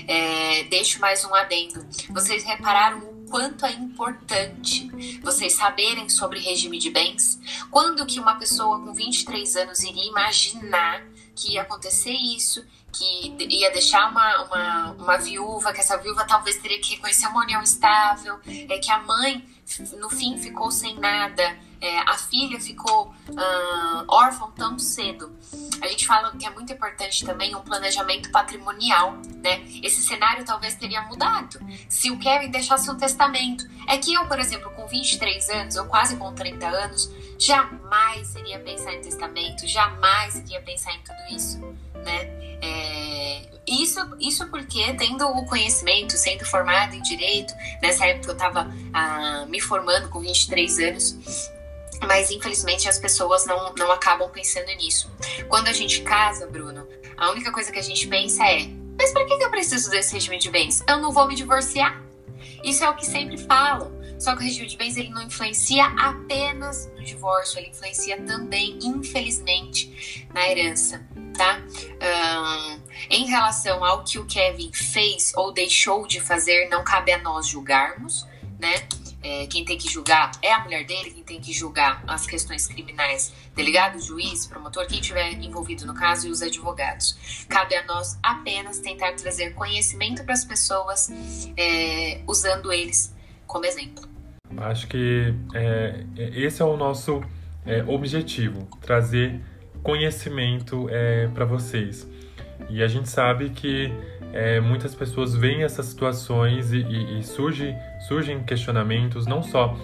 É, 0.07 0.63
deixo 0.63 0.99
mais 0.99 1.23
um 1.25 1.33
adendo. 1.33 1.85
Vocês 2.09 2.43
repararam 2.43 2.99
o 2.99 3.25
quanto 3.29 3.65
é 3.65 3.71
importante 3.71 5.19
vocês 5.21 5.53
saberem 5.53 6.07
sobre 6.09 6.39
regime 6.39 6.79
de 6.79 6.89
bens? 6.89 7.39
Quando 7.69 8.05
que 8.05 8.19
uma 8.19 8.35
pessoa 8.35 8.79
com 8.79 8.93
23 8.93 9.55
anos 9.57 9.83
iria 9.83 10.07
imaginar 10.07 11.03
que 11.35 11.53
ia 11.53 11.61
acontecer 11.61 12.13
isso 12.13 12.65
que 12.97 13.35
ia 13.49 13.71
deixar 13.71 14.09
uma, 14.09 14.43
uma, 14.43 14.91
uma 14.91 15.17
viúva, 15.17 15.73
que 15.73 15.81
essa 15.81 15.97
viúva 15.97 16.25
talvez 16.25 16.57
teria 16.57 16.79
que 16.79 16.95
reconhecer 16.95 17.27
uma 17.27 17.41
união 17.41 17.61
estável, 17.61 18.39
é 18.47 18.77
que 18.77 18.89
a 18.89 18.99
mãe 18.99 19.45
no 19.97 20.09
fim 20.09 20.37
ficou 20.37 20.71
sem 20.71 20.97
nada, 20.97 21.57
é, 21.81 21.99
a 21.99 22.17
filha 22.17 22.59
ficou 22.59 23.07
uh, 23.29 24.05
órfã 24.07 24.49
tão 24.55 24.77
cedo. 24.79 25.35
A 25.81 25.87
gente 25.87 26.07
fala 26.07 26.35
que 26.35 26.45
é 26.45 26.49
muito 26.49 26.71
importante 26.71 27.25
também 27.25 27.55
um 27.55 27.61
planejamento 27.61 28.31
patrimonial, 28.31 29.17
né? 29.43 29.61
Esse 29.83 30.01
cenário 30.01 30.43
talvez 30.45 30.75
teria 30.75 31.01
mudado 31.03 31.59
se 31.89 32.09
o 32.11 32.17
Kevin 32.17 32.49
deixasse 32.49 32.89
um 32.89 32.97
testamento. 32.97 33.65
É 33.87 33.97
que 33.97 34.13
eu, 34.13 34.25
por 34.27 34.39
exemplo, 34.39 34.71
com 34.71 34.87
23 34.87 35.49
anos, 35.49 35.75
ou 35.75 35.85
quase 35.85 36.15
com 36.17 36.33
30 36.33 36.67
anos, 36.67 37.11
jamais 37.37 38.35
iria 38.35 38.59
pensar 38.59 38.93
em 38.93 39.01
testamento, 39.01 39.67
jamais 39.67 40.35
iria 40.35 40.61
pensar 40.61 40.93
em 40.93 41.01
tudo 41.01 41.35
isso, 41.35 41.59
né? 41.93 42.45
É, 42.61 43.55
isso, 43.67 43.99
isso 44.19 44.47
porque, 44.47 44.93
tendo 44.93 45.27
o 45.27 45.45
conhecimento, 45.45 46.13
sendo 46.13 46.45
formada 46.45 46.95
em 46.95 47.01
direito, 47.01 47.53
nessa 47.81 48.05
época 48.05 48.29
eu 48.29 48.33
estava 48.33 48.71
ah, 48.93 49.45
me 49.47 49.59
formando 49.59 50.09
com 50.09 50.19
23 50.19 50.79
anos, 50.79 51.51
mas 52.01 52.31
infelizmente 52.31 52.87
as 52.87 52.99
pessoas 52.99 53.45
não, 53.45 53.73
não 53.75 53.91
acabam 53.91 54.29
pensando 54.29 54.67
nisso. 54.75 55.11
Quando 55.47 55.67
a 55.67 55.73
gente 55.73 56.01
casa, 56.01 56.47
Bruno, 56.47 56.87
a 57.17 57.29
única 57.31 57.51
coisa 57.51 57.71
que 57.71 57.79
a 57.79 57.83
gente 57.83 58.07
pensa 58.07 58.43
é: 58.45 58.67
mas 58.97 59.11
para 59.11 59.25
que 59.25 59.33
eu 59.33 59.49
preciso 59.49 59.89
desse 59.89 60.13
regime 60.13 60.37
de 60.37 60.49
bens? 60.49 60.83
Eu 60.87 60.97
não 60.97 61.11
vou 61.11 61.27
me 61.27 61.35
divorciar. 61.35 62.01
Isso 62.63 62.83
é 62.83 62.89
o 62.89 62.95
que 62.95 63.05
sempre 63.05 63.37
falam. 63.37 63.93
Só 64.19 64.33
que 64.35 64.41
o 64.41 64.45
regime 64.45 64.67
de 64.67 64.77
bens 64.77 64.95
ele 64.95 65.09
não 65.09 65.21
influencia 65.21 65.85
apenas 65.97 66.89
no 66.95 67.03
divórcio, 67.03 67.59
ele 67.59 67.67
influencia 67.67 68.21
também, 68.21 68.79
infelizmente, 68.81 70.25
na 70.33 70.49
herança 70.49 71.05
tá? 71.35 71.61
Um, 72.01 72.79
em 73.09 73.25
relação 73.25 73.83
ao 73.83 74.03
que 74.03 74.17
o 74.17 74.25
Kevin 74.25 74.71
fez 74.73 75.33
ou 75.35 75.51
deixou 75.51 76.07
de 76.07 76.19
fazer, 76.19 76.69
não 76.69 76.83
cabe 76.83 77.11
a 77.11 77.17
nós 77.19 77.47
julgarmos, 77.47 78.25
né? 78.59 78.87
É, 79.25 79.47
quem 79.47 79.65
tem 79.65 79.75
que 79.75 79.89
julgar 79.89 80.29
é 80.39 80.53
a 80.53 80.59
mulher 80.59 80.85
dele, 80.85 81.09
quem 81.09 81.23
tem 81.23 81.41
que 81.41 81.51
julgar 81.51 82.03
as 82.05 82.27
questões 82.27 82.67
criminais, 82.67 83.33
delegado, 83.55 83.99
juiz, 83.99 84.45
promotor, 84.45 84.85
quem 84.85 84.99
estiver 84.99 85.33
envolvido 85.33 85.83
no 85.87 85.95
caso 85.95 86.27
e 86.27 86.29
os 86.29 86.43
advogados. 86.43 87.45
Cabe 87.49 87.73
a 87.75 87.83
nós 87.87 88.19
apenas 88.21 88.77
tentar 88.77 89.13
trazer 89.13 89.55
conhecimento 89.55 90.23
para 90.23 90.35
as 90.35 90.45
pessoas, 90.45 91.09
é, 91.57 92.21
usando 92.27 92.71
eles 92.71 93.15
como 93.47 93.65
exemplo. 93.65 94.07
Acho 94.57 94.85
que 94.85 95.33
é, 95.55 96.05
esse 96.15 96.61
é 96.61 96.65
o 96.65 96.77
nosso 96.77 97.23
é, 97.65 97.83
objetivo, 97.87 98.67
trazer 98.79 99.41
conhecimento 99.81 100.87
é, 100.91 101.29
para 101.29 101.45
vocês. 101.45 102.07
E 102.69 102.83
a 102.83 102.87
gente 102.87 103.09
sabe 103.09 103.49
que 103.49 103.91
é, 104.33 104.59
muitas 104.59 104.93
pessoas 104.93 105.35
veem 105.35 105.63
essas 105.63 105.85
situações 105.85 106.71
e, 106.71 106.77
e, 106.77 107.19
e 107.19 107.23
surge, 107.23 107.75
surgem 108.07 108.43
questionamentos, 108.43 109.25
não 109.25 109.41
só 109.41 109.77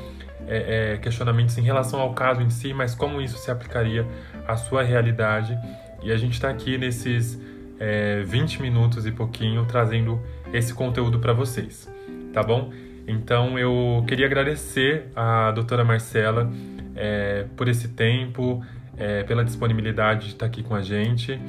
é, 0.47 0.93
é, 0.93 0.97
questionamentos 0.97 1.58
em 1.58 1.62
relação 1.62 1.99
ao 1.99 2.13
caso 2.13 2.41
em 2.41 2.49
si, 2.49 2.73
mas 2.73 2.93
como 2.95 3.21
isso 3.21 3.38
se 3.38 3.49
aplicaria 3.49 4.06
à 4.47 4.56
sua 4.56 4.84
realidade. 4.84 5.58
E 6.04 6.12
a 6.12 6.17
gente 6.17 6.34
está 6.34 6.49
aqui 6.49 6.77
nesses 6.77 7.39
é, 7.80 8.23
20 8.23 8.62
minutos 8.62 9.06
e 9.06 9.12
pouquinho 9.12 9.65
trazendo 9.65 10.21
esse 10.51 10.73
conteúdo 10.73 11.19
para 11.19 11.34
vocês, 11.34 11.89
tá 12.34 12.43
bom? 12.43 12.71
Então 13.08 13.58
eu 13.58 14.04
queria 14.08 14.25
agradecer 14.25 15.08
à 15.15 15.51
doutora 15.51 15.84
Marcela 15.84 16.51
é, 16.95 17.45
por 17.56 17.67
esse 17.67 17.89
tempo, 17.89 18.63
é, 18.97 19.23
pela 19.23 19.43
disponibilidade 19.43 20.27
de 20.27 20.34
estar 20.34 20.45
aqui 20.45 20.62
com 20.62 20.75
a 20.75 20.82
gente. 20.82 21.39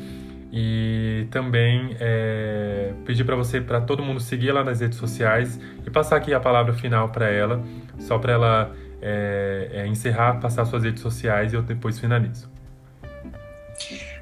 E 0.52 1.26
também 1.30 1.96
é, 1.98 2.92
pedir 3.06 3.24
para 3.24 3.34
você, 3.34 3.58
para 3.58 3.80
todo 3.80 4.02
mundo 4.02 4.20
seguir 4.20 4.50
ela 4.50 4.62
nas 4.62 4.80
redes 4.80 4.98
sociais 4.98 5.58
e 5.86 5.90
passar 5.90 6.16
aqui 6.16 6.34
a 6.34 6.40
palavra 6.40 6.74
final 6.74 7.08
para 7.08 7.30
ela, 7.30 7.64
só 7.98 8.18
para 8.18 8.34
ela 8.34 8.76
é, 9.00 9.70
é, 9.72 9.86
encerrar, 9.86 10.40
passar 10.40 10.66
suas 10.66 10.84
redes 10.84 11.02
sociais 11.02 11.52
e 11.52 11.56
eu 11.56 11.62
depois 11.62 11.98
finalizo. 11.98 12.50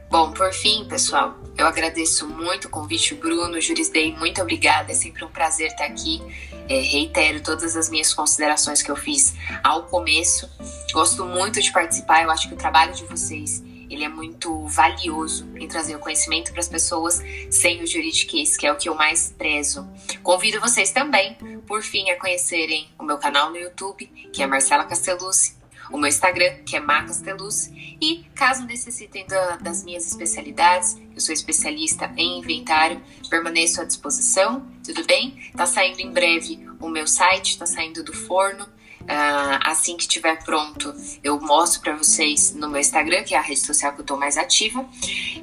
Bom, 0.09 0.33
por 0.33 0.53
fim, 0.53 0.85
pessoal, 0.89 1.37
eu 1.57 1.67
agradeço 1.67 2.29
muito 2.29 2.67
o 2.67 2.69
convite, 2.69 3.15
Bruno, 3.15 3.61
Jurisdei, 3.61 4.17
muito 4.17 4.41
obrigada, 4.43 4.91
é 4.91 4.95
sempre 4.95 5.25
um 5.25 5.29
prazer 5.29 5.69
estar 5.69 5.85
aqui. 5.85 6.21
É, 6.69 6.81
reitero 6.81 7.41
todas 7.41 7.77
as 7.77 7.91
minhas 7.91 8.15
considerações 8.15 8.83
que 8.83 8.91
eu 8.91 8.97
fiz 8.97 9.35
ao 9.63 9.85
começo. 9.85 10.49
Gosto 10.93 11.25
muito 11.25 11.61
de 11.61 11.73
participar, 11.73 12.23
eu 12.23 12.31
acho 12.31 12.49
que 12.49 12.55
o 12.55 12.57
trabalho 12.57 12.93
de 12.93 13.05
vocês 13.05 13.63
ele 13.91 14.05
é 14.05 14.09
muito 14.09 14.67
valioso 14.67 15.49
em 15.57 15.67
trazer 15.67 15.97
o 15.97 15.99
conhecimento 15.99 16.53
para 16.53 16.61
as 16.61 16.69
pessoas 16.69 17.21
sem 17.51 17.83
o 17.83 17.87
juridiquês, 17.87 18.57
que 18.57 18.67
é 18.67 18.73
o 18.73 18.77
que 18.77 18.89
eu 18.89 18.95
mais 18.95 19.35
prezo. 19.37 19.87
Convido 20.23 20.61
vocês 20.61 20.93
também, 20.93 21.37
por 21.67 21.83
fim, 21.83 22.09
a 22.11 22.19
conhecerem 22.19 22.89
o 22.99 23.03
meu 23.03 23.19
canal 23.19 23.51
no 23.51 23.57
YouTube, 23.57 24.07
que 24.33 24.43
é 24.43 24.47
Marcela 24.47 24.85
Castellucci, 24.85 25.61
o 25.91 25.99
meu 25.99 26.09
Instagram, 26.09 26.63
que 26.65 26.77
é 26.77 26.81
Macastelucci, 26.81 27.97
e 28.01 28.25
caso 28.35 28.65
necessitem 28.65 29.27
da, 29.27 29.57
das 29.57 29.85
minhas 29.85 30.07
especialidades, 30.07 30.97
eu 31.15 31.21
sou 31.21 31.33
especialista 31.33 32.13
em 32.17 32.39
inventário, 32.39 33.03
permaneço 33.29 33.81
à 33.81 33.85
disposição, 33.85 34.67
tudo 34.85 35.05
bem? 35.05 35.51
Tá 35.57 35.67
saindo 35.67 36.01
em 36.01 36.13
breve 36.13 36.67
o 36.81 36.89
meu 36.89 37.07
site, 37.07 37.59
tá 37.59 37.67
saindo 37.67 38.05
do 38.05 38.13
forno, 38.13 38.67
assim 39.07 39.97
que 39.97 40.03
estiver 40.03 40.43
pronto, 40.45 40.95
eu 41.23 41.41
mostro 41.41 41.81
para 41.81 41.97
vocês 41.97 42.55
no 42.55 42.69
meu 42.69 42.81
Instagram, 42.81 43.23
que 43.25 43.35
é 43.35 43.39
a 43.39 43.43
rede 43.43 43.61
social 43.61 43.93
que 43.93 44.01
eu 44.01 44.03
estou 44.03 44.17
mais 44.17 44.37
ativa. 44.37 44.85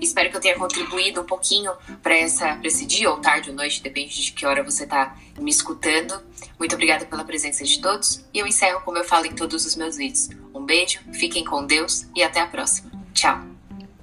Espero 0.01 0.29
que 0.29 0.37
eu 0.37 0.41
tenha 0.41 0.55
contribuído 0.55 1.21
um 1.21 1.25
pouquinho 1.25 1.71
para 2.01 2.17
esse 2.17 2.85
dia, 2.85 3.09
ou 3.09 3.17
tarde 3.17 3.49
ou 3.49 3.55
noite, 3.55 3.81
depende 3.81 4.21
de 4.21 4.31
que 4.31 4.45
hora 4.45 4.63
você 4.63 4.83
está 4.83 5.15
me 5.39 5.51
escutando. 5.51 6.19
Muito 6.57 6.73
obrigada 6.73 7.05
pela 7.05 7.23
presença 7.23 7.63
de 7.63 7.79
todos. 7.81 8.25
E 8.33 8.39
eu 8.39 8.47
encerro 8.47 8.81
como 8.81 8.97
eu 8.97 9.03
falo 9.03 9.25
em 9.25 9.33
todos 9.33 9.65
os 9.65 9.75
meus 9.75 9.97
vídeos. 9.97 10.29
Um 10.53 10.65
beijo, 10.65 10.99
fiquem 11.13 11.43
com 11.43 11.65
Deus 11.65 12.07
e 12.15 12.23
até 12.23 12.39
a 12.39 12.47
próxima. 12.47 12.91
Tchau. 13.13 13.41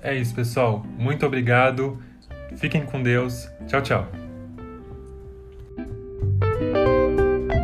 É 0.00 0.14
isso, 0.14 0.34
pessoal. 0.34 0.84
Muito 0.98 1.26
obrigado. 1.26 2.02
Fiquem 2.56 2.84
com 2.84 3.02
Deus. 3.02 3.48
Tchau, 3.66 3.82
tchau. 3.82 4.23